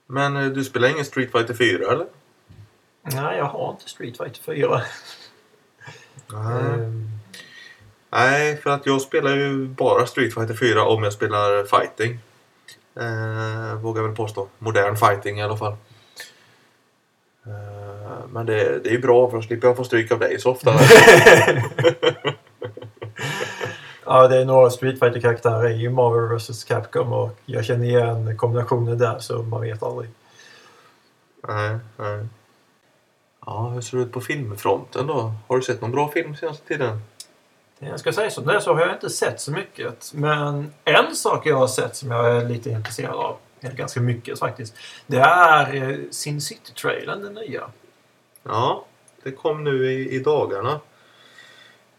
Men 0.06 0.36
eh, 0.36 0.46
du 0.46 0.64
spelar 0.64 0.88
ingen 0.88 1.04
Street 1.04 1.32
Fighter 1.32 1.54
4 1.54 1.92
eller? 1.92 2.06
Nej, 3.12 3.38
jag 3.38 3.44
har 3.44 3.70
inte 3.70 3.88
Street 3.88 4.16
Fighter 4.16 4.42
4. 4.42 4.82
Ehm, 6.34 7.10
Nej, 8.10 8.56
för 8.56 8.70
att 8.70 8.86
jag 8.86 9.00
spelar 9.00 9.30
ju 9.30 9.66
bara 9.66 10.06
Street 10.06 10.34
Fighter 10.34 10.54
4 10.54 10.84
om 10.84 11.02
jag 11.02 11.12
spelar 11.12 11.64
fighting. 11.64 12.18
Eh, 13.00 13.74
vågar 13.74 14.02
väl 14.02 14.16
påstå. 14.16 14.48
Modern 14.58 14.96
fighting 14.96 15.38
i 15.38 15.42
alla 15.42 15.56
fall. 15.56 15.76
Eh, 17.46 18.26
men 18.28 18.46
det, 18.46 18.78
det 18.82 18.88
är 18.88 18.92
ju 18.92 19.00
bra 19.00 19.30
för 19.30 19.36
då 19.36 19.42
slipper 19.42 19.68
jag 19.68 19.76
få 19.76 19.84
stryk 19.84 20.12
av 20.12 20.18
dig 20.18 20.40
så 20.40 20.50
ofta. 20.50 20.70
ja, 24.04 24.28
det 24.28 24.36
är 24.36 24.44
några 24.44 24.70
Street 24.70 24.98
Fighter-karaktärer 24.98 25.70
i 25.70 25.88
Marvel 25.88 26.38
vs 26.38 26.64
Capcom 26.64 27.12
och 27.12 27.38
jag 27.46 27.64
känner 27.64 27.84
igen 27.84 28.36
kombinationer 28.36 28.94
där 28.94 29.18
så 29.18 29.42
man 29.42 29.60
vet 29.60 29.82
aldrig. 29.82 30.10
nej, 31.48 31.78
nej. 31.96 32.26
Ja, 33.46 33.68
hur 33.68 33.80
ser 33.80 33.96
det 33.96 34.02
ut 34.02 34.12
på 34.12 34.20
filmfronten 34.20 35.06
då? 35.06 35.34
Har 35.48 35.56
du 35.56 35.62
sett 35.62 35.80
någon 35.80 35.90
bra 35.90 36.10
film 36.10 36.36
senaste 36.36 36.68
tiden? 36.68 37.00
Jag 37.78 38.00
ska 38.00 38.12
säga 38.12 38.30
som 38.30 38.46
det 38.46 38.60
så 38.60 38.74
har 38.74 38.80
jag 38.80 38.92
inte 38.92 39.10
sett 39.10 39.40
så 39.40 39.52
mycket. 39.52 40.12
Men 40.14 40.72
en 40.84 41.16
sak 41.16 41.46
jag 41.46 41.56
har 41.56 41.66
sett 41.66 41.96
som 41.96 42.10
jag 42.10 42.36
är 42.36 42.48
lite 42.48 42.70
intresserad 42.70 43.14
av, 43.14 43.36
eller 43.60 43.74
ganska 43.74 44.00
mycket 44.00 44.38
faktiskt, 44.38 44.74
det 45.06 45.18
är 45.18 45.74
eh, 45.74 45.98
Sin 46.10 46.40
City-trailern, 46.40 47.22
den 47.22 47.34
nya. 47.34 47.70
Ja, 48.42 48.84
det 49.22 49.32
kom 49.32 49.64
nu 49.64 49.92
i, 49.92 50.10
i 50.10 50.18
dagarna. 50.18 50.80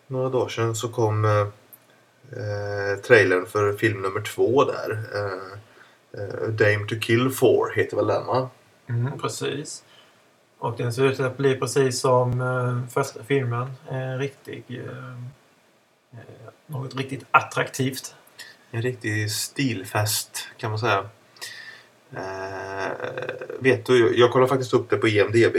Några 0.08 0.30
dagar 0.30 0.50
sedan 0.50 0.76
så 0.76 0.90
kom 0.90 1.26
eh, 1.26 1.48
eh, 2.42 3.00
trailern 3.08 3.46
för 3.46 3.74
film 3.74 4.02
nummer 4.02 4.22
två 4.22 4.64
där. 4.64 5.00
Eh, 5.14 6.22
eh, 6.22 6.50
Dame 6.50 6.88
to 6.88 6.96
kill 7.02 7.30
for 7.30 7.74
heter 7.76 7.98
väl 7.98 8.08
den 8.08 8.26
va? 8.26 8.50
Mm, 8.90 9.20
precis. 9.20 9.84
Och 10.60 10.78
den 10.78 10.94
ser 10.94 11.04
ut 11.04 11.20
att 11.20 11.38
bli 11.38 11.56
precis 11.56 12.00
som 12.00 12.42
eh, 12.42 12.90
första 12.94 13.24
filmen. 13.24 13.72
En 13.90 14.20
riktig... 14.20 14.64
Eh, 14.70 15.14
eh, 16.12 16.50
något 16.68 16.96
riktigt 16.96 17.26
attraktivt. 17.32 18.16
En 18.72 18.82
riktig 18.82 19.32
stilfest 19.32 20.48
kan 20.58 20.70
man 20.70 20.80
säga. 20.80 21.10
Eh, 22.16 22.92
vet 23.60 23.86
du, 23.86 24.18
jag 24.20 24.32
kollade 24.32 24.50
faktiskt 24.50 24.74
upp 24.74 24.90
det 24.90 24.98
på 24.98 25.08
IMDB. 25.08 25.56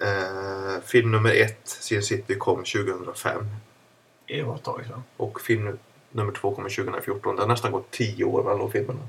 Eh, 0.00 0.80
film 0.84 1.12
nummer 1.12 1.30
ett, 1.30 1.60
Sin 1.68 2.02
City, 2.02 2.34
kom 2.34 2.56
2005. 2.56 3.46
Det 4.26 4.42
var 4.42 4.54
ett 4.54 4.62
tag 4.62 4.84
sedan. 4.86 5.02
Och 5.16 5.40
film 5.40 5.78
nummer 6.10 6.32
två 6.32 6.54
kommer 6.54 6.68
2014. 6.68 7.36
Det 7.36 7.42
har 7.42 7.48
nästan 7.48 7.72
gått 7.72 7.90
tio 7.90 8.24
år 8.24 8.42
mellan 8.42 8.58
de 8.58 8.72
filmerna. 8.72 9.00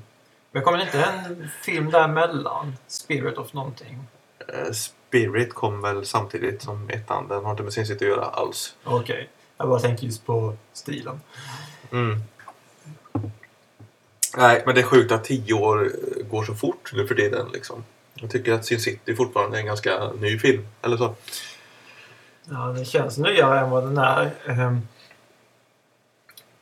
Men 0.50 0.62
kommer 0.62 0.78
det 0.78 0.84
inte 0.84 1.02
en 1.02 1.48
film 1.62 1.90
däremellan? 1.90 2.76
Spirit 2.86 3.38
of 3.38 3.52
någonting? 3.52 3.98
Eh, 4.48 4.72
Spirit 4.72 5.54
kom 5.54 5.80
väl 5.82 6.06
samtidigt 6.06 6.62
som 6.62 6.90
ettan. 6.90 7.28
Den 7.28 7.44
har 7.44 7.50
inte 7.50 7.62
med 7.62 7.72
Sin 7.72 7.86
City 7.86 8.04
att 8.04 8.10
göra 8.10 8.24
alls. 8.24 8.74
Okej. 8.84 9.28
Jag 9.56 9.68
bara 9.68 9.80
tänker 9.80 10.06
just 10.06 10.26
på 10.26 10.56
stilen. 10.72 11.20
Mm. 11.92 12.22
Nej, 14.36 14.62
men 14.66 14.74
det 14.74 14.80
är 14.80 14.84
sjukt 14.84 15.12
att 15.12 15.24
tio 15.24 15.54
år 15.54 15.92
går 16.30 16.44
så 16.44 16.54
fort 16.54 16.90
nu 16.94 17.06
för 17.06 17.14
tiden. 17.14 17.48
Liksom. 17.52 17.84
Jag 18.14 18.30
tycker 18.30 18.52
att 18.52 18.64
Sin 18.66 18.80
City 18.80 19.16
fortfarande 19.16 19.56
är 19.56 19.60
en 19.60 19.66
ganska 19.66 20.10
ny 20.20 20.38
film. 20.38 20.66
Eller 20.82 20.96
så. 20.96 21.14
Ja, 22.44 22.58
den 22.58 22.84
känns 22.84 23.18
nyare 23.18 23.60
än 23.60 23.70
vad 23.70 23.84
den 23.84 23.98
är. 23.98 24.30
Ehm, 24.46 24.80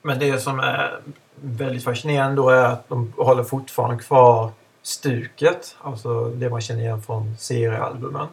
Men 0.02 0.18
det 0.18 0.38
som 0.38 0.60
är 0.60 1.00
väldigt 1.34 1.84
fascinerande 1.84 2.36
då 2.36 2.50
är 2.50 2.64
att 2.64 2.88
de 2.88 3.12
håller 3.16 3.44
fortfarande 3.44 4.02
kvar 4.02 4.52
stuket. 4.82 5.76
Alltså 5.80 6.24
det 6.24 6.50
man 6.50 6.60
känner 6.60 6.80
igen 6.80 7.02
från 7.02 7.36
seriealbumen. 7.38 8.26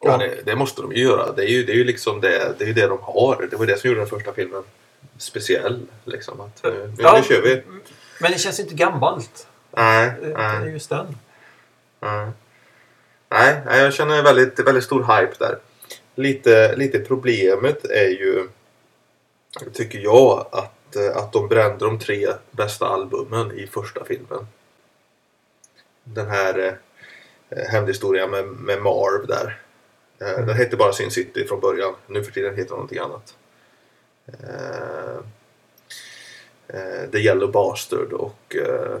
Ja, 0.00 0.16
det, 0.16 0.42
det 0.44 0.56
måste 0.56 0.82
de 0.82 0.92
ju 0.92 1.02
göra. 1.02 1.32
Det 1.32 1.42
är 1.42 1.48
ju, 1.48 1.64
det 1.64 1.72
är 1.72 1.76
ju 1.76 1.84
liksom 1.84 2.20
det, 2.20 2.58
det, 2.58 2.64
är 2.64 2.74
det 2.74 2.86
de 2.86 2.98
har. 3.02 3.48
Det 3.50 3.56
var 3.56 3.66
det 3.66 3.80
som 3.80 3.88
gjorde 3.88 4.00
den 4.00 4.08
första 4.08 4.32
filmen 4.32 4.62
speciell. 5.18 5.80
Liksom, 6.04 6.40
att 6.40 6.60
nu, 6.64 6.70
nu, 6.96 7.02
Ja, 7.02 7.16
nu 7.16 7.22
kör 7.22 7.42
vi. 7.42 7.62
Men 8.20 8.32
det 8.32 8.38
känns 8.38 8.60
inte 8.60 8.74
gammalt. 8.74 9.46
Nej, 9.70 10.06
är 10.06 10.60
nej, 10.60 10.72
just 10.72 10.88
den. 10.90 11.06
nej. 12.00 12.30
Nej, 13.28 13.60
nej, 13.66 13.80
jag 13.82 13.94
känner 13.94 14.22
väldigt, 14.22 14.58
väldigt 14.58 14.84
stor 14.84 15.00
hype 15.00 15.34
där. 15.38 15.58
Lite, 16.14 16.76
lite 16.76 16.98
problemet 16.98 17.84
är 17.84 18.08
ju, 18.08 18.48
tycker 19.72 19.98
jag, 19.98 20.46
att, 20.52 20.96
eh, 20.96 21.16
att 21.16 21.32
de 21.32 21.48
brände 21.48 21.84
de 21.84 21.98
tre 21.98 22.28
bästa 22.50 22.86
albumen 22.86 23.52
i 23.52 23.66
första 23.66 24.04
filmen. 24.04 24.46
Den 26.04 26.26
här 26.28 26.78
eh, 27.48 27.58
hämndhistorien 27.68 28.30
med, 28.30 28.46
med 28.46 28.82
Marv 28.82 29.26
där. 29.26 29.60
Eh, 30.20 30.46
Den 30.46 30.56
hette 30.56 30.76
bara 30.76 30.92
Sin 30.92 31.10
City 31.10 31.44
från 31.44 31.60
början. 31.60 31.94
Nu 32.06 32.24
för 32.24 32.32
tiden 32.32 32.50
heter 32.56 32.68
den 32.68 32.74
någonting 32.76 32.98
annat. 32.98 33.34
Eh, 34.26 35.16
eh, 36.68 37.10
The 37.10 37.18
Yellow 37.18 37.52
Bastard 37.52 38.12
och 38.12 38.56
eh, 38.56 38.96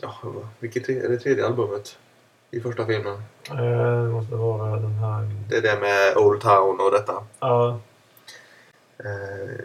ja, 0.00 0.14
vilket 0.58 0.88
är 0.88 1.08
det 1.08 1.18
tredje 1.18 1.46
albumet 1.46 1.98
i 2.50 2.60
första 2.60 2.86
filmen? 2.86 3.22
Eh, 3.50 4.02
Det 4.02 4.08
måste 4.10 4.34
vara 4.34 4.76
den 4.76 4.94
här... 4.94 5.28
Det 5.48 5.56
är 5.56 5.62
det 5.62 5.80
med 5.80 6.16
Old 6.16 6.40
Town 6.40 6.80
och 6.80 6.90
detta. 6.92 7.24
Ja, 7.40 7.80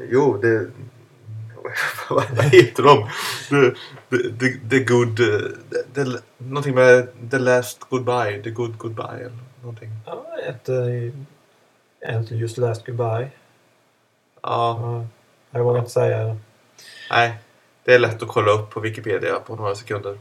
jo, 0.09 0.37
det... 0.37 0.67
vad 2.09 2.23
heter 2.43 2.83
de? 2.83 3.09
The, 3.49 3.71
the, 4.09 4.29
the, 4.39 4.69
the 4.69 4.79
Good... 4.79 5.19
eh, 5.19 5.41
The, 5.93 6.03
the, 6.05 6.17
någonting 6.37 6.75
med 6.75 7.07
The 7.31 7.39
Last 7.39 7.79
Goodbye. 7.89 8.41
The 8.43 8.49
Good 8.49 8.77
Goodbye 8.77 9.05
eller 9.19 9.37
någonting. 9.61 9.89
ja 10.05 10.25
inte, 10.49 11.11
inte 12.09 12.35
just 12.35 12.57
Last 12.57 12.85
Goodbye. 12.85 13.29
Ja, 14.41 14.79
Ja, 14.81 15.05
jag 15.51 15.63
vågar 15.63 15.79
inte 15.79 15.91
säga 15.91 16.23
det. 16.23 16.37
nej. 17.09 17.33
Det 17.83 17.93
är 17.93 17.99
lätt 17.99 18.21
att 18.23 18.27
kolla 18.29 18.51
upp 18.51 18.69
på 18.69 18.79
Wikipedia 18.79 19.39
på 19.39 19.55
några 19.55 19.75
sekunder. 19.75 20.19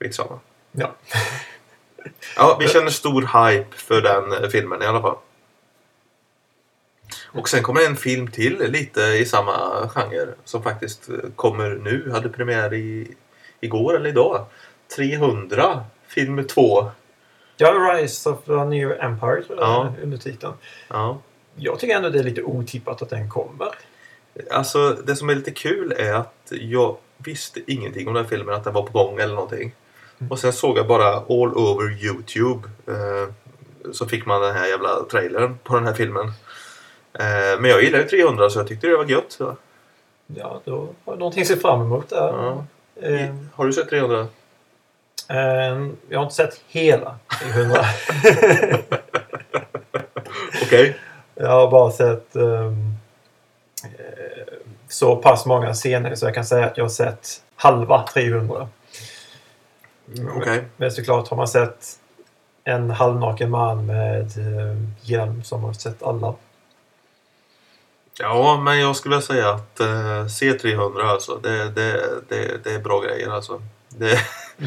Skitsamma. 0.00 0.38
Ja. 0.72 0.94
Ja, 2.36 2.56
vi 2.60 2.68
känner 2.68 2.90
stor 2.90 3.22
hype 3.22 3.76
för 3.76 4.00
den 4.02 4.32
eh, 4.44 4.48
filmen 4.48 4.82
i 4.82 4.86
alla 4.86 5.00
fall. 5.02 5.16
Och 7.34 7.48
sen 7.48 7.62
kommer 7.62 7.86
en 7.86 7.96
film 7.96 8.28
till 8.30 8.58
lite 8.58 9.00
i 9.00 9.24
samma 9.26 9.88
genre 9.88 10.26
som 10.44 10.62
faktiskt 10.62 11.08
eh, 11.08 11.14
kommer 11.36 11.70
nu. 11.70 12.10
Hade 12.12 12.28
premiär 12.28 12.74
i, 12.74 13.14
igår 13.60 13.96
eller 13.96 14.08
idag. 14.08 14.44
300, 14.96 15.84
film 16.08 16.46
2. 16.46 16.90
Ja, 17.56 17.70
Rise 17.70 18.30
of 18.30 18.44
the 18.44 18.64
New 18.64 18.92
Empire 18.92 19.42
tror 19.42 19.58
jag 19.58 19.68
Ja. 19.68 19.94
är 19.98 20.02
undertiteln. 20.02 20.52
Ja. 20.88 21.18
Jag 21.56 21.78
tycker 21.78 21.96
ändå 21.96 22.08
det 22.08 22.18
är 22.18 22.22
lite 22.24 22.42
otippat 22.42 23.02
att 23.02 23.10
den 23.10 23.30
kommer. 23.30 23.68
Alltså 24.50 24.96
det 25.06 25.16
som 25.16 25.28
är 25.30 25.34
lite 25.34 25.50
kul 25.50 25.92
är 25.98 26.12
att 26.14 26.48
jag 26.50 26.96
visste 27.18 27.60
ingenting 27.72 28.08
om 28.08 28.14
den 28.14 28.24
här 28.24 28.30
filmen, 28.30 28.54
att 28.54 28.64
den 28.64 28.72
var 28.72 28.82
på 28.82 28.92
gång 28.92 29.18
eller 29.20 29.34
någonting. 29.34 29.72
Och 30.30 30.38
sen 30.38 30.52
såg 30.52 30.78
jag 30.78 30.86
bara 30.86 31.08
all 31.16 31.54
over 31.54 32.04
Youtube. 32.04 32.68
Eh, 32.88 33.28
så 33.92 34.06
fick 34.06 34.26
man 34.26 34.42
den 34.42 34.54
här 34.54 34.66
jävla 34.66 35.04
trailern 35.10 35.58
på 35.64 35.74
den 35.74 35.86
här 35.86 35.94
filmen. 35.94 36.32
Eh, 37.18 37.60
men 37.60 37.70
jag 37.70 37.82
gillar 37.82 37.98
ju 37.98 38.04
300 38.08 38.50
så 38.50 38.58
jag 38.58 38.66
tyckte 38.68 38.86
det 38.86 38.96
var 38.96 39.04
gött. 39.04 39.32
Så. 39.32 39.56
Ja, 40.26 40.60
då 40.64 40.76
har 40.76 40.88
jag 41.12 41.18
någonting 41.18 41.42
att 41.42 41.48
se 41.48 41.56
fram 41.56 41.80
emot 41.82 42.08
där. 42.10 42.16
Ja. 42.16 42.64
Eh, 43.02 43.34
Har 43.54 43.66
du 43.66 43.72
sett 43.72 43.88
300? 43.90 44.20
eh, 45.28 45.36
jag 46.08 46.18
har 46.18 46.22
inte 46.22 46.34
sett 46.34 46.60
hela 46.68 47.18
300. 47.42 47.80
Okej. 50.62 50.96
jag 51.34 51.48
har 51.50 51.70
bara 51.70 51.90
sett 51.90 52.36
eh, 52.36 52.72
så 54.88 55.16
pass 55.16 55.46
många 55.46 55.74
scener 55.74 56.14
så 56.14 56.26
jag 56.26 56.34
kan 56.34 56.44
säga 56.44 56.66
att 56.66 56.76
jag 56.76 56.84
har 56.84 56.88
sett 56.90 57.42
halva 57.56 58.06
300. 58.14 58.68
Okej. 60.36 60.64
Men 60.76 60.92
såklart 60.92 61.28
har 61.28 61.36
man 61.36 61.48
sett 61.48 61.86
en 62.64 62.90
halvnaken 62.90 63.50
man 63.50 63.86
med 63.86 64.30
hjälm 65.02 65.44
som 65.44 65.64
har 65.64 65.72
sett 65.72 66.02
alla. 66.02 66.34
Ja, 68.18 68.60
men 68.64 68.80
jag 68.80 68.96
skulle 68.96 69.22
säga 69.22 69.50
att 69.50 69.80
eh, 69.80 70.24
C300 70.24 71.02
alltså, 71.02 71.36
det, 71.42 71.70
det, 71.70 72.10
det, 72.28 72.64
det 72.64 72.70
är 72.70 72.78
bra 72.78 73.00
grejer 73.00 73.30
alltså. 73.30 73.62
Det, 73.88 74.18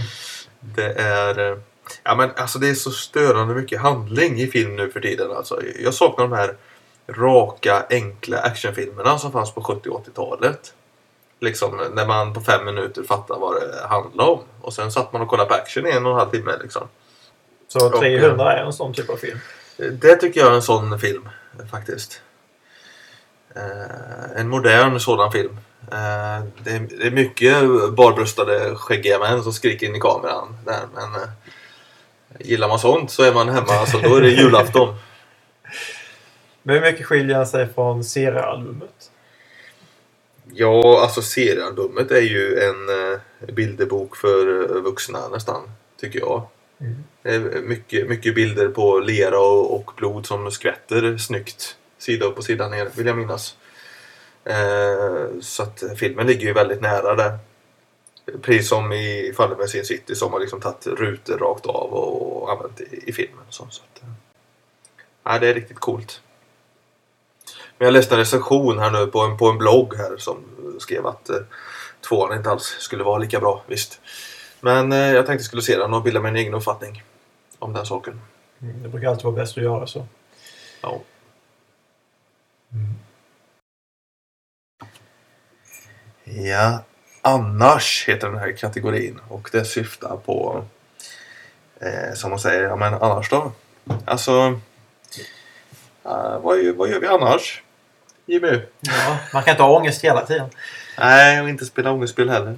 det 0.59 0.93
är... 0.93 1.51
Eh, 1.51 1.57
ja 2.03 2.15
men 2.15 2.31
alltså 2.35 2.59
det 2.59 2.69
är 2.69 2.73
så 2.73 2.91
störande 2.91 3.55
mycket 3.55 3.81
handling 3.81 4.39
i 4.39 4.47
film 4.47 4.75
nu 4.75 4.91
för 4.91 4.99
tiden 4.99 5.31
alltså. 5.31 5.61
Jag 5.79 5.93
saknar 5.93 6.27
de 6.27 6.35
här 6.35 6.55
raka, 7.07 7.85
enkla 7.89 8.37
actionfilmerna 8.37 9.17
som 9.17 9.31
fanns 9.31 9.53
på 9.53 9.63
70 9.63 9.89
och 9.89 10.07
80-talet. 10.07 10.73
Liksom 11.39 11.81
när 11.93 12.07
man 12.07 12.33
på 12.33 12.41
fem 12.41 12.65
minuter 12.65 13.03
fattar 13.03 13.39
vad 13.39 13.55
det 13.55 13.87
handlar 13.87 14.29
om. 14.29 14.39
Och 14.61 14.73
sen 14.73 14.91
satt 14.91 15.13
man 15.13 15.21
och 15.21 15.27
kollade 15.27 15.49
på 15.49 15.55
action 15.55 15.87
i 15.87 15.91
en 15.91 16.05
och 16.05 16.11
en 16.11 16.17
halv 16.17 16.29
timme 16.29 16.51
liksom. 16.61 16.87
Så 17.67 17.87
Och, 17.87 17.99
300 17.99 18.53
är 18.53 18.65
en 18.65 18.73
sån 18.73 18.93
typ 18.93 19.09
av 19.09 19.15
film. 19.15 19.39
Det 19.77 20.15
tycker 20.15 20.39
jag 20.39 20.51
är 20.51 20.55
en 20.55 20.61
sån 20.61 20.99
film 20.99 21.29
faktiskt. 21.71 22.21
Eh, 23.57 24.41
en 24.41 24.49
modern 24.49 24.99
sådan 24.99 25.31
film. 25.31 25.57
Eh, 25.91 26.45
det, 26.63 26.71
är, 26.71 26.79
det 26.99 27.07
är 27.07 27.11
mycket 27.11 27.63
barbröstade 27.95 28.75
skäggiga 28.75 29.19
män 29.19 29.43
som 29.43 29.53
skriker 29.53 29.87
in 29.87 29.95
i 29.95 29.99
kameran. 29.99 30.57
Där, 30.65 30.81
men 30.95 31.21
eh, 31.21 31.29
gillar 32.39 32.67
man 32.67 32.79
sånt 32.79 33.11
så 33.11 33.23
är 33.23 33.33
man 33.33 33.49
hemma. 33.49 33.73
Alltså, 33.73 33.99
då 33.99 34.15
är 34.15 34.21
det 34.21 34.29
julafton. 34.29 34.95
Men 36.63 36.75
hur 36.75 36.81
mycket 36.81 37.05
skiljer 37.05 37.35
han 37.35 37.47
sig 37.47 37.73
från 37.73 38.03
seriealbumet? 38.03 39.11
Ja, 40.53 41.01
alltså 41.01 41.21
seriealbumet 41.21 42.11
är 42.11 42.21
ju 42.21 42.59
en 42.59 42.75
bilderbok 43.55 44.15
för 44.15 44.67
vuxna 44.81 45.27
nästan, 45.27 45.61
tycker 46.01 46.19
jag. 46.19 46.47
Mm. 46.81 47.03
Det 47.21 47.35
är 47.35 47.61
mycket, 47.61 48.09
mycket 48.09 48.35
bilder 48.35 48.67
på 48.67 48.99
lera 48.99 49.39
och, 49.39 49.75
och 49.75 49.91
blod 49.97 50.25
som 50.25 50.51
skvätter 50.51 51.17
snyggt 51.17 51.77
sida 51.97 52.25
upp 52.25 52.37
och 52.37 52.43
sida 52.43 52.69
ner, 52.69 52.89
vill 52.95 53.07
jag 53.07 53.17
minnas. 53.17 53.55
Eh, 54.43 55.39
så 55.41 55.63
att 55.63 55.83
filmen 55.97 56.27
ligger 56.27 56.47
ju 56.47 56.53
väldigt 56.53 56.81
nära 56.81 57.15
där. 57.15 57.39
Precis 58.41 58.69
som 58.69 58.93
i 58.93 59.33
fallet 59.37 59.57
med 59.57 59.69
Sin 59.69 59.85
City 59.85 60.15
som 60.15 60.33
har 60.33 60.39
liksom 60.39 60.61
tagit 60.61 60.87
rutor 60.87 61.37
rakt 61.37 61.65
av 61.65 61.93
och 61.93 62.51
använt 62.51 62.81
i, 62.81 63.03
i 63.05 63.13
filmen. 63.13 63.43
Så, 63.49 63.67
så 63.69 63.83
att, 63.83 64.03
eh, 65.35 65.39
det 65.41 65.47
är 65.47 65.53
riktigt 65.53 65.79
coolt. 65.79 66.21
Men 67.77 67.85
jag 67.85 67.93
läste 67.93 68.15
en 68.15 68.19
recension 68.19 68.79
här 68.79 68.91
nu 68.91 69.07
på 69.07 69.19
en, 69.19 69.37
på 69.37 69.47
en 69.47 69.57
blogg 69.57 69.95
här 69.95 70.17
som 70.17 70.37
skrev 70.79 71.07
att 71.07 71.29
eh, 71.29 71.35
tvåan 72.09 72.37
inte 72.37 72.49
alls 72.49 72.63
skulle 72.63 73.03
vara 73.03 73.17
lika 73.17 73.39
bra, 73.39 73.63
visst. 73.67 74.01
Men 74.61 74.91
eh, 74.91 75.13
jag 75.13 75.25
tänkte 75.25 75.43
skulle 75.43 75.61
se 75.61 75.77
den 75.77 75.93
och 75.93 76.03
bilda 76.03 76.19
mig 76.19 76.29
en 76.29 76.35
egen 76.35 76.53
uppfattning 76.53 77.03
om 77.59 77.73
den 77.73 77.85
saken. 77.85 78.21
Mm, 78.61 78.83
Det 78.83 78.89
brukar 78.89 79.09
alltid 79.09 79.25
vara 79.25 79.35
bäst 79.35 79.57
att 79.57 79.63
göra 79.63 79.87
så. 79.87 80.05
Ja. 80.81 81.01
Ja, 86.23 86.83
annars 87.21 88.05
heter 88.07 88.27
den 88.29 88.37
här 88.39 88.51
kategorin 88.51 89.19
och 89.29 89.49
det 89.51 89.65
syftar 89.65 90.17
på 90.17 90.65
eh, 91.81 92.13
som 92.15 92.29
man 92.29 92.39
säger, 92.39 92.63
ja 92.63 92.75
men 92.75 92.93
annars 92.93 93.29
då? 93.29 93.51
Alltså, 94.05 94.59
eh, 96.05 96.39
vad, 96.39 96.63
gör- 96.63 96.73
vad 96.73 96.89
gör 96.89 96.99
vi 96.99 97.07
annars? 97.07 97.63
Jimmy? 98.25 98.61
Ja, 98.79 99.17
man 99.33 99.43
kan 99.43 99.51
inte 99.51 99.63
ha 99.63 99.77
ångest 99.77 100.03
hela 100.03 100.25
tiden. 100.25 100.49
Nej, 100.99 101.41
och 101.41 101.49
inte 101.49 101.65
spela 101.65 101.91
ångestspel 101.91 102.29
heller. 102.29 102.55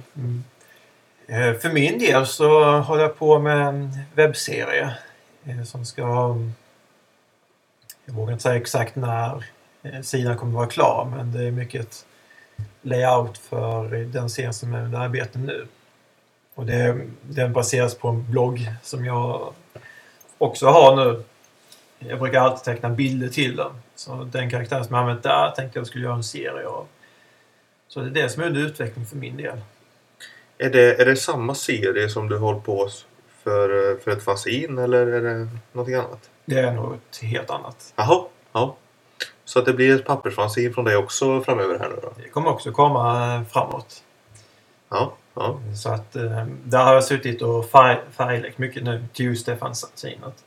Eh, 1.26 1.54
För 1.58 1.72
min 1.72 1.98
del 1.98 2.26
så 2.26 2.78
håller 2.80 3.02
jag 3.02 3.18
på 3.18 3.38
med 3.38 3.66
en 3.66 3.98
webbserie 4.14 4.96
eh, 5.44 5.62
som 5.64 5.84
ska... 5.86 6.36
Jag 8.04 8.14
vågar 8.14 8.32
inte 8.32 8.42
säga 8.42 8.56
exakt 8.56 8.96
när 8.96 9.44
sidan 10.02 10.38
kommer 10.38 10.52
vara 10.52 10.66
klar 10.66 11.08
men 11.16 11.32
det 11.32 11.44
är 11.44 11.50
mycket 11.50 12.06
layout 12.82 13.38
för 13.38 13.88
den 13.90 14.30
serien 14.30 14.54
som 14.54 14.74
är 14.74 14.84
under 14.84 14.98
arbete 14.98 15.38
nu. 15.38 15.66
Och 16.54 16.66
det, 16.66 17.00
den 17.22 17.52
baseras 17.52 17.94
på 17.94 18.08
en 18.08 18.30
blogg 18.30 18.66
som 18.82 19.04
jag 19.04 19.52
också 20.38 20.66
har 20.66 20.96
nu. 20.96 21.22
Jag 21.98 22.18
brukar 22.18 22.40
alltid 22.40 22.64
teckna 22.64 22.88
bilder 22.90 23.28
till 23.28 23.56
den. 23.56 23.72
Så 23.94 24.24
den 24.24 24.50
karaktären 24.50 24.84
som 24.84 24.94
jag 24.94 25.00
använt 25.00 25.22
där 25.22 25.50
tänkte 25.50 25.78
jag 25.78 25.86
skulle 25.86 26.04
göra 26.04 26.14
en 26.14 26.24
serie 26.24 26.66
av. 26.66 26.86
Så 27.88 28.00
det 28.00 28.20
är 28.20 28.22
det 28.22 28.28
som 28.28 28.42
är 28.42 28.46
under 28.46 28.60
utveckling 28.60 29.06
för 29.06 29.16
min 29.16 29.36
del. 29.36 29.60
Är 30.58 30.70
det, 30.70 31.00
är 31.00 31.06
det 31.06 31.16
samma 31.16 31.54
serie 31.54 32.08
som 32.08 32.28
du 32.28 32.38
håller 32.38 32.60
på 32.60 32.88
för, 33.42 33.96
för 33.96 34.10
ett 34.10 34.24
fanzin 34.24 34.78
eller 34.78 35.06
är 35.06 35.20
det 35.20 35.48
någonting 35.72 35.94
annat? 35.94 36.30
Det 36.44 36.58
är 36.58 36.72
något 36.72 37.20
helt 37.22 37.50
annat. 37.50 37.92
Jaha, 37.96 38.24
ja. 38.52 38.76
Så 39.50 39.58
att 39.58 39.64
det 39.66 39.72
blir 39.72 39.94
ett 39.96 40.06
pappersfanzin 40.06 40.74
från 40.74 40.84
dig 40.84 40.96
också 40.96 41.40
framöver 41.42 41.78
här 41.78 41.88
nu 41.88 41.98
då? 42.02 42.12
Det 42.16 42.28
kommer 42.28 42.50
också 42.50 42.72
komma 42.72 43.34
eh, 43.34 43.44
framåt. 43.44 44.04
Ja, 44.88 45.12
ja. 45.34 45.60
Så 45.82 45.88
att 45.90 46.16
eh, 46.16 46.46
där 46.64 46.84
har 46.84 46.94
jag 46.94 47.04
suttit 47.04 47.42
och 47.42 47.64
färg- 47.70 48.52
mycket 48.56 48.82
nu 48.84 49.04
till 49.12 49.26
just 49.26 49.46
det 49.46 49.56
fanzinet. 49.56 50.44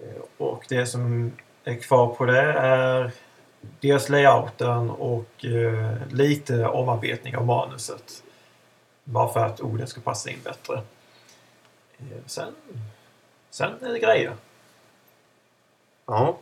Eh, 0.00 0.22
Och 0.38 0.64
det 0.68 0.86
som 0.86 1.32
är 1.64 1.74
kvar 1.74 2.06
på 2.14 2.24
det 2.24 2.40
är 2.52 3.12
dels 3.80 4.08
layouten 4.08 4.90
och 4.90 5.44
lite 6.10 6.66
omarbetning 6.66 7.36
av 7.36 7.46
manuset. 7.46 8.22
Bara 9.04 9.32
för 9.32 9.40
att 9.40 9.60
orden 9.60 9.86
ska 9.86 10.00
passa 10.00 10.30
in 10.30 10.38
bättre. 10.44 10.82
Sen, 12.26 12.54
sen 13.50 13.72
är 13.84 13.92
det 13.92 13.98
grejer. 13.98 14.32
ja. 16.06 16.38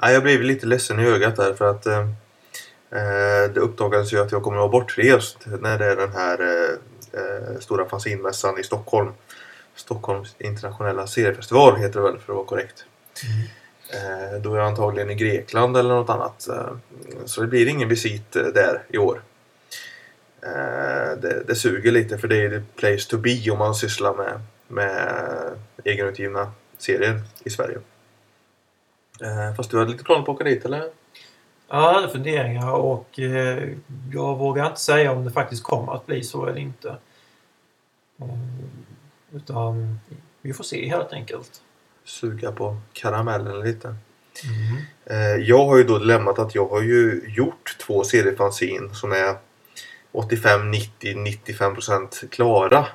Ja 0.00 0.10
jag 0.10 0.22
blev 0.22 0.42
lite 0.42 0.66
ledsen 0.66 1.00
i 1.00 1.06
ögat 1.06 1.36
där 1.36 1.54
för 1.54 1.70
att 1.70 1.86
eh, 1.86 2.00
eh, 2.90 3.50
det 3.54 3.60
uppdagades 3.60 4.12
ju 4.12 4.20
att 4.20 4.32
jag 4.32 4.42
kommer 4.42 4.56
att 4.56 4.60
vara 4.60 4.68
bortrest 4.68 5.38
när 5.60 5.78
det 5.78 5.84
är 5.84 5.96
den 5.96 6.12
här 6.12 6.40
eh, 6.40 7.20
eh, 7.20 7.58
stora 7.60 7.88
fanzinmässan 7.88 8.58
i 8.58 8.62
Stockholm. 8.62 9.12
Stockholms 9.74 10.36
internationella 10.38 11.06
seriefestival 11.06 11.76
heter 11.76 12.00
det 12.00 12.10
väl 12.10 12.18
för 12.18 12.32
att 12.32 12.36
vara 12.36 12.46
korrekt. 12.46 12.84
Eh, 13.92 14.40
då 14.40 14.54
är 14.54 14.58
jag 14.58 14.66
antagligen 14.66 15.10
i 15.10 15.14
Grekland 15.14 15.76
eller 15.76 15.94
något 15.94 16.10
annat. 16.10 16.48
Eh, 16.48 16.72
så 17.24 17.40
det 17.40 17.46
blir 17.46 17.68
ingen 17.68 17.88
visit 17.88 18.32
där 18.32 18.82
i 18.88 18.98
år. 18.98 19.22
Det, 21.20 21.42
det 21.46 21.54
suger 21.54 21.92
lite 21.92 22.18
för 22.18 22.28
det 22.28 22.36
är 22.36 22.50
the 22.50 22.62
place 22.76 23.10
to 23.10 23.16
be 23.16 23.50
om 23.50 23.58
man 23.58 23.74
sysslar 23.74 24.14
med, 24.14 24.40
med 24.68 25.14
egenutgivna 25.84 26.52
serier 26.78 27.20
i 27.44 27.50
Sverige. 27.50 27.78
Eh, 29.22 29.54
fast 29.56 29.70
du 29.70 29.78
hade 29.78 29.90
lite 29.90 30.04
planer 30.04 30.22
på 30.22 30.32
att 30.32 30.34
åka 30.34 30.44
dit 30.44 30.64
eller? 30.64 30.78
Ja, 30.78 30.90
jag 31.68 31.94
hade 31.94 32.08
funderingar 32.08 32.72
och 32.72 33.18
eh, 33.18 33.68
jag 34.12 34.36
vågar 34.36 34.66
inte 34.66 34.80
säga 34.80 35.12
om 35.12 35.24
det 35.24 35.30
faktiskt 35.30 35.62
kommer 35.62 35.92
att 35.92 36.06
bli 36.06 36.24
så 36.24 36.46
eller 36.46 36.60
inte. 36.60 36.96
Mm, 38.20 38.38
utan 39.32 40.00
vi 40.42 40.52
får 40.52 40.64
se 40.64 40.88
helt 40.88 41.12
enkelt. 41.12 41.62
Suga 42.04 42.52
på 42.52 42.76
karamellen 42.92 43.60
lite. 43.60 43.94
Eh, 45.04 45.36
jag 45.36 45.66
har 45.66 45.76
ju 45.76 45.84
då 45.84 45.98
dilemmat 45.98 46.38
att 46.38 46.54
jag 46.54 46.68
har 46.68 46.82
ju 46.82 47.22
gjort 47.36 47.76
två 47.86 48.04
seriefanzin 48.04 48.94
som 48.94 49.12
är 49.12 49.36
85, 50.12 50.70
90, 50.70 51.16
95 51.16 51.74
procent 51.74 52.24
klara 52.30 52.86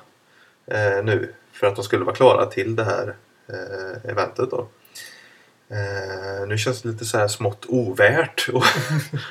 eh, 0.66 1.04
nu. 1.04 1.34
För 1.52 1.66
att 1.66 1.76
de 1.76 1.84
skulle 1.84 2.04
vara 2.04 2.16
klara 2.16 2.46
till 2.46 2.76
det 2.76 2.84
här 2.84 3.16
eh, 3.48 4.10
eventet 4.10 4.50
då. 4.50 4.68
Eh, 5.74 6.46
nu 6.48 6.58
känns 6.58 6.82
det 6.82 6.88
lite 6.88 7.04
så 7.04 7.18
här 7.18 7.28
smått 7.28 7.66
ovärt 7.68 8.48
att 8.52 8.64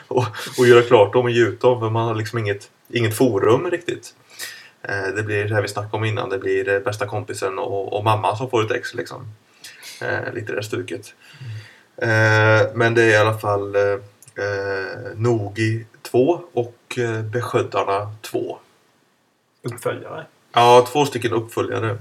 och, 0.08 0.26
och 0.58 0.68
göra 0.68 0.82
klart 0.82 1.14
dem 1.14 1.26
och 1.26 1.32
ge 1.32 1.44
ut 1.44 1.62
dem 1.62 1.80
för 1.80 1.90
man 1.90 2.08
har 2.08 2.16
liksom 2.16 2.40
inget, 2.40 2.70
inget 2.90 3.18
forum 3.18 3.72
riktigt. 3.72 4.16
Eh, 4.82 5.16
det 5.16 5.24
blir 5.24 5.46
det 5.46 5.56
här 5.56 5.62
vi 5.62 5.68
snackade 5.68 5.98
om 5.98 6.04
innan, 6.04 6.30
det 6.30 6.38
blir 6.38 6.70
eh, 6.70 6.80
bästa 6.80 7.06
kompisen 7.06 7.60
och, 7.60 7.94
och 7.94 8.04
mamma 8.04 8.36
som 8.36 8.50
får 8.50 8.66
ett 8.66 8.72
ex 8.72 8.94
liksom. 8.94 9.32
Eh, 10.02 10.34
lite 10.34 10.54
det 10.54 10.64
stuket. 10.64 11.14
Eh, 11.98 12.62
men 12.76 12.94
det 12.94 13.04
är 13.04 13.12
i 13.12 13.18
alla 13.18 13.38
fall 13.38 13.76
eh, 13.76 14.00
Nogi 15.16 15.86
2 16.02 16.42
och 16.54 17.00
Beskyddarna 17.32 18.16
2. 18.22 18.58
Uppföljare. 19.64 20.26
Ja, 20.54 20.88
två 20.92 21.06
stycken 21.06 21.34
uppföljare. 21.34 21.98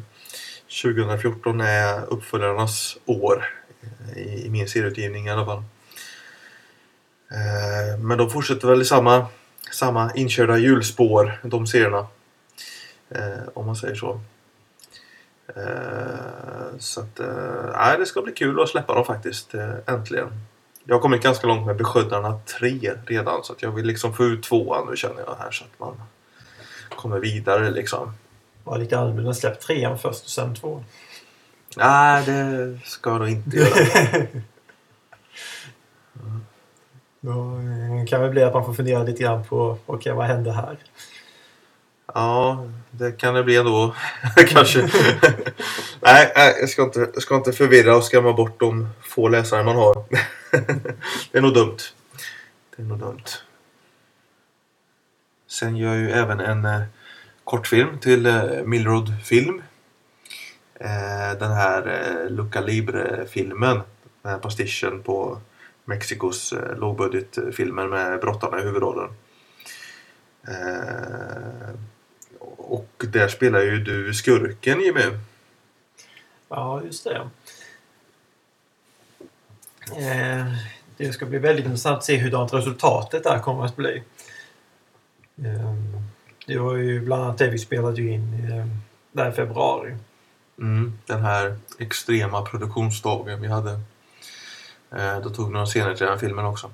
2014 0.83 1.61
är 1.61 2.05
uppföljarnas 2.09 2.99
år 3.07 3.45
i, 4.17 4.47
i 4.47 4.51
min 4.51 4.69
serieutgivning 4.69 5.27
i 5.27 5.31
alla 5.31 5.47
fall. 5.47 5.63
Eh, 7.33 7.99
men 7.99 8.19
de 8.19 8.31
fortsätter 8.31 8.69
väl 8.69 8.83
i 8.83 8.85
samma, 8.85 9.27
samma 9.73 10.13
inkörda 10.15 10.59
hjulspår, 10.59 11.41
de 11.43 11.67
serierna. 11.67 12.07
Eh, 13.11 13.49
om 13.55 13.67
man 13.67 13.77
säger 13.77 13.95
så. 13.95 14.21
Eh, 15.57 16.79
så 16.79 17.01
att, 17.01 17.21
nej, 17.77 17.99
det 17.99 18.07
ska 18.07 18.23
bli 18.23 18.33
kul 18.33 18.61
att 18.61 18.69
släppa 18.69 18.95
dem 18.95 19.05
faktiskt, 19.05 19.55
äntligen. 19.87 20.29
Jag 20.85 20.95
har 20.95 21.01
kommit 21.01 21.23
ganska 21.23 21.47
långt 21.47 21.67
med 21.67 21.77
Beskyddarna 21.77 22.41
3 22.59 22.93
redan 23.07 23.45
så 23.45 23.53
att 23.53 23.63
jag 23.63 23.71
vill 23.71 23.87
liksom 23.87 24.15
få 24.15 24.25
ut 24.25 24.43
tvåan 24.43 24.87
nu 24.91 24.97
känner 24.97 25.23
jag 25.27 25.37
här 25.39 25.51
så 25.51 25.65
att 25.65 25.81
man 25.81 26.03
kommer 26.89 27.19
vidare 27.19 27.71
liksom. 27.71 28.13
Var 28.65 28.79
lite 28.79 28.99
allmänna 28.99 29.35
Släpp 29.35 29.61
trean 29.61 29.99
först 29.99 30.25
och 30.25 30.31
sen 30.31 30.55
tvåan. 30.55 30.85
Nej, 31.77 32.27
det 32.27 32.79
ska 32.85 33.19
nog 33.19 33.29
inte 33.29 33.57
göra. 33.57 34.27
Då 37.21 37.31
eh, 37.31 38.07
kan 38.07 38.23
det 38.23 38.29
bli 38.29 38.43
att 38.43 38.55
man 38.55 38.65
får 38.65 38.75
fundera 38.75 39.03
lite 39.03 39.23
grann 39.23 39.45
på 39.45 39.79
okej, 39.87 40.13
vad 40.13 40.27
hände 40.27 40.53
här? 40.53 40.79
Ja, 42.15 42.67
det 42.91 43.13
kan 43.13 43.35
det 43.35 43.45
bli 43.45 43.57
ändå. 43.57 43.95
Kanske. 44.49 44.81
nej, 46.01 46.33
nej, 46.37 46.57
jag 46.61 46.69
ska 46.69 46.83
inte, 46.83 47.11
jag 47.15 47.23
ska 47.23 47.37
inte 47.37 47.53
förvirra 47.53 47.97
och 47.97 48.05
skrämma 48.05 48.33
bort 48.33 48.61
de 48.61 48.89
få 49.03 49.29
läsare 49.29 49.65
man 49.65 49.77
har. 49.77 50.05
det 51.33 51.39
är 51.39 51.41
nog 51.41 51.55
dumt. 51.55 51.79
Det 52.77 52.83
är 52.83 52.87
nog 52.87 52.99
dumt. 52.99 53.25
Sen 55.49 55.77
gör 55.77 55.95
jag 55.95 56.01
ju 56.01 56.11
även 56.11 56.41
en 56.41 56.65
eh, 56.65 56.83
kortfilm 57.45 57.99
till 57.99 58.27
eh, 58.27 58.43
Millroad 58.65 59.13
Film. 59.25 59.63
Eh, 60.83 61.39
den 61.39 61.53
här 61.53 61.87
eh, 61.87 62.31
Luca 62.31 62.61
Libre-filmen. 62.61 63.81
Den 64.23 64.33
här 64.33 64.39
pastischen 64.39 65.03
på 65.03 65.41
Mexikos 65.85 66.53
eh, 66.53 66.79
lågbudgetfilmer 66.79 67.87
med 67.87 68.21
brottarna 68.21 68.59
i 68.59 68.63
huvudrollen. 68.63 69.09
Och 72.57 73.05
där 73.13 73.29
spelar 73.29 73.61
ju 73.61 73.79
du 73.79 74.15
skurken 74.15 74.81
Jimmy. 74.81 75.01
Ja, 76.49 76.83
just 76.85 77.05
det. 77.05 77.29
Det 80.97 81.13
ska 81.13 81.27
bli 81.27 81.39
väldigt 81.39 81.65
intressant 81.65 81.99
att 81.99 82.05
se 82.05 82.19
hurdant 82.19 82.53
resultatet 82.53 83.25
där 83.25 83.39
kommer 83.39 83.65
att 83.65 83.77
bli. 83.77 84.03
Det 86.47 86.59
var 86.59 86.77
ju 86.77 87.01
bland 87.01 87.23
annat 87.23 87.39
det 87.39 87.51
vi 87.51 87.59
spelade 87.59 88.03
in 88.03 88.53
där 89.13 89.31
i 89.31 89.33
februari. 89.33 89.95
Mm, 90.59 90.99
den 91.07 91.23
här 91.23 91.57
extrema 91.79 92.43
produktionsdagen 92.43 93.41
vi 93.41 93.49
hade. 93.49 93.81
Eh, 94.97 95.21
då 95.23 95.31
tog 95.31 95.53
några 95.53 95.67
scener 95.67 95.95
till 95.95 96.07
den 96.07 96.19
filmen 96.19 96.45
också. 96.45 96.71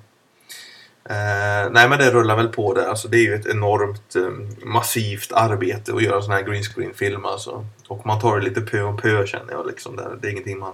Eh, 1.09 1.71
nej 1.71 1.89
men 1.89 1.97
det 1.99 2.11
rullar 2.11 2.35
väl 2.35 2.47
på 2.47 2.73
där. 2.73 2.85
Alltså, 2.85 3.07
det 3.07 3.17
är 3.17 3.23
ju 3.23 3.35
ett 3.35 3.47
enormt 3.47 4.15
eh, 4.15 4.65
massivt 4.67 5.31
arbete 5.31 5.93
att 5.93 6.03
göra 6.03 6.15
en 6.15 6.23
sån 6.23 6.33
här 6.33 6.43
green 6.43 6.63
screen 6.63 6.93
film 6.93 7.25
alltså. 7.25 7.65
Och 7.87 8.05
man 8.05 8.21
tar 8.21 8.39
det 8.39 8.43
lite 8.43 8.61
pö 8.61 8.81
om 8.81 8.97
pö 8.97 9.27
känner 9.27 9.53
jag 9.53 9.67
liksom. 9.67 9.95
Där. 9.95 10.17
Det 10.21 10.27
är 10.27 10.31
ingenting 10.31 10.59
man 10.59 10.73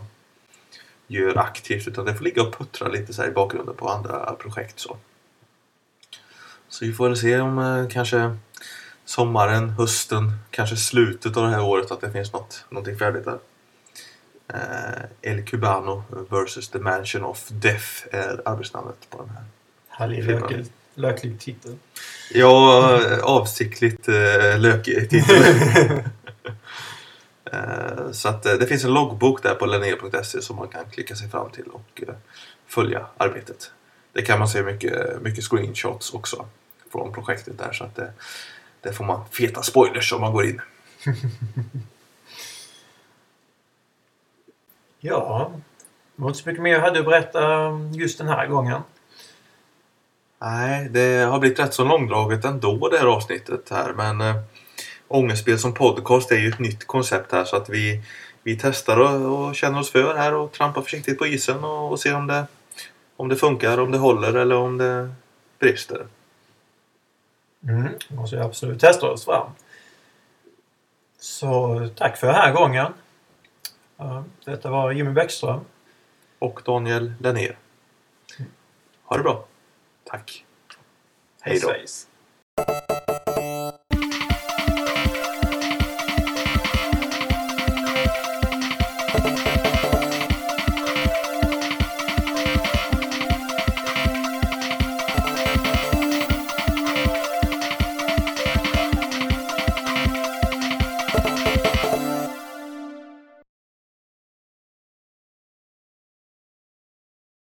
gör 1.08 1.38
aktivt 1.38 1.88
utan 1.88 2.06
det 2.06 2.16
får 2.16 2.24
ligga 2.24 2.42
och 2.42 2.58
puttra 2.58 2.88
lite 2.88 3.14
så 3.14 3.22
här 3.22 3.30
i 3.30 3.32
bakgrunden 3.32 3.76
på 3.76 3.90
andra 3.90 4.36
projekt. 4.40 4.80
Så, 4.80 4.98
så 6.70 6.86
vi 6.86 6.94
får 6.94 7.08
väl 7.08 7.18
se 7.18 7.40
om 7.40 7.60
eh, 7.60 7.88
kanske 7.90 8.38
sommaren, 9.06 9.70
hösten, 9.70 10.32
kanske 10.52 10.76
slutet 10.76 11.38
av 11.38 11.44
det 11.44 11.50
här 11.50 11.64
året 11.64 11.92
att 11.92 12.02
det 12.02 12.12
finns 12.12 12.34
något, 12.34 12.66
någonting 12.70 12.98
färdigt 12.98 13.26
där. 13.26 13.40
Eh, 14.48 15.32
El 15.32 15.46
Cubano 15.46 16.04
vs 16.30 16.70
The 16.70 16.80
Mansion 16.80 17.24
of 17.24 17.48
Death 17.50 17.88
är 18.12 18.42
arbetsnamnet 18.46 19.10
på 19.10 19.18
den 19.18 19.30
här. 19.30 19.44
Härlig 19.90 20.24
lökig, 20.24 20.66
löklig 20.96 21.40
titel. 21.40 21.76
Ja, 22.34 23.00
avsiktligt 23.24 24.08
eh, 24.08 24.60
lökig 24.60 25.10
titel. 25.10 25.44
eh, 27.52 28.12
så 28.12 28.30
att 28.30 28.44
det 28.44 28.68
finns 28.68 28.84
en 28.84 28.94
loggbok 28.94 29.44
där 29.44 29.56
på 29.56 29.66
lenné.se 29.66 30.42
som 30.42 30.56
man 30.56 30.68
kan 30.68 30.86
klicka 30.92 31.16
sig 31.16 31.30
fram 31.30 31.50
till 31.50 31.68
och 31.68 32.04
följa 32.68 33.06
arbetet. 33.18 33.72
Det 34.14 34.22
kan 34.22 34.40
man 34.40 34.48
se 34.48 34.64
mycket, 34.64 35.22
mycket 35.22 35.44
screenshots 35.44 36.14
också 36.14 36.46
från 36.92 37.14
projektet 37.14 37.58
där 37.58 37.74
så 37.74 37.84
att 37.84 37.96
det, 37.96 38.14
det 38.86 38.94
får 38.94 39.06
man 39.06 39.26
feta 39.32 39.64
spoilers 39.64 40.14
om 40.14 40.22
man 40.22 40.34
går 40.34 40.46
in. 40.46 40.62
Ja, 45.00 45.52
det 46.16 46.22
var 46.22 46.30
inte 46.30 46.40
så 46.40 46.50
mycket 46.50 46.64
mer 46.64 46.72
jag 46.72 46.82
hade 46.82 47.00
att 47.00 47.06
berätta 47.06 47.40
just 47.94 48.18
den 48.18 48.28
här 48.28 48.48
gången. 48.48 48.82
Nej, 50.42 50.90
det 50.90 51.26
har 51.26 51.40
blivit 51.40 51.60
rätt 51.60 51.74
så 51.74 51.84
långdraget 51.84 52.46
ändå 52.46 52.90
det 52.90 52.98
här 52.98 53.06
avsnittet 53.06 53.70
här 53.70 53.94
men 53.94 54.22
äh, 54.22 54.36
Ångestspel 55.08 55.60
som 55.60 55.74
podcast 55.74 56.32
är 56.32 56.38
ju 56.38 56.50
ett 56.50 56.60
nytt 56.60 56.88
koncept 56.88 57.32
här 57.32 57.44
så 57.46 57.56
att 57.56 57.70
vi, 57.70 58.02
vi 58.44 58.58
testar 58.62 59.00
och, 59.00 59.48
och 59.48 59.56
känner 59.56 59.80
oss 59.80 59.92
för 59.92 60.16
här 60.16 60.34
och 60.34 60.52
trampar 60.52 60.82
försiktigt 60.82 61.18
på 61.18 61.28
isen 61.28 61.64
och, 61.64 61.92
och 61.92 62.00
ser 62.00 62.16
om 62.16 62.28
det, 62.28 62.46
om 63.18 63.30
det 63.30 63.36
funkar, 63.36 63.78
om 63.78 63.92
det 63.92 63.98
håller 63.98 64.34
eller 64.34 64.56
om 64.56 64.78
det 64.78 65.14
brister. 65.60 66.06
Mm. 67.68 67.94
måste 68.10 68.36
jag 68.36 68.46
absolut 68.46 68.82
testa 68.82 69.12
oss 69.12 69.26
fram. 69.26 69.50
Så 71.20 71.80
tack 71.96 72.18
för 72.18 72.28
den 72.28 72.36
här 72.36 72.54
gången. 72.54 72.94
Detta 74.46 74.70
var 74.70 74.92
Jimmy 74.92 75.12
Bäckström. 75.12 75.60
Och 76.40 76.62
Daniel 76.66 77.14
Lennér. 77.20 77.58
Ha 79.04 79.18
det 79.18 79.24
bra. 79.24 79.46
Tack. 80.04 80.46
Hej 81.42 81.60
då. 81.60 81.76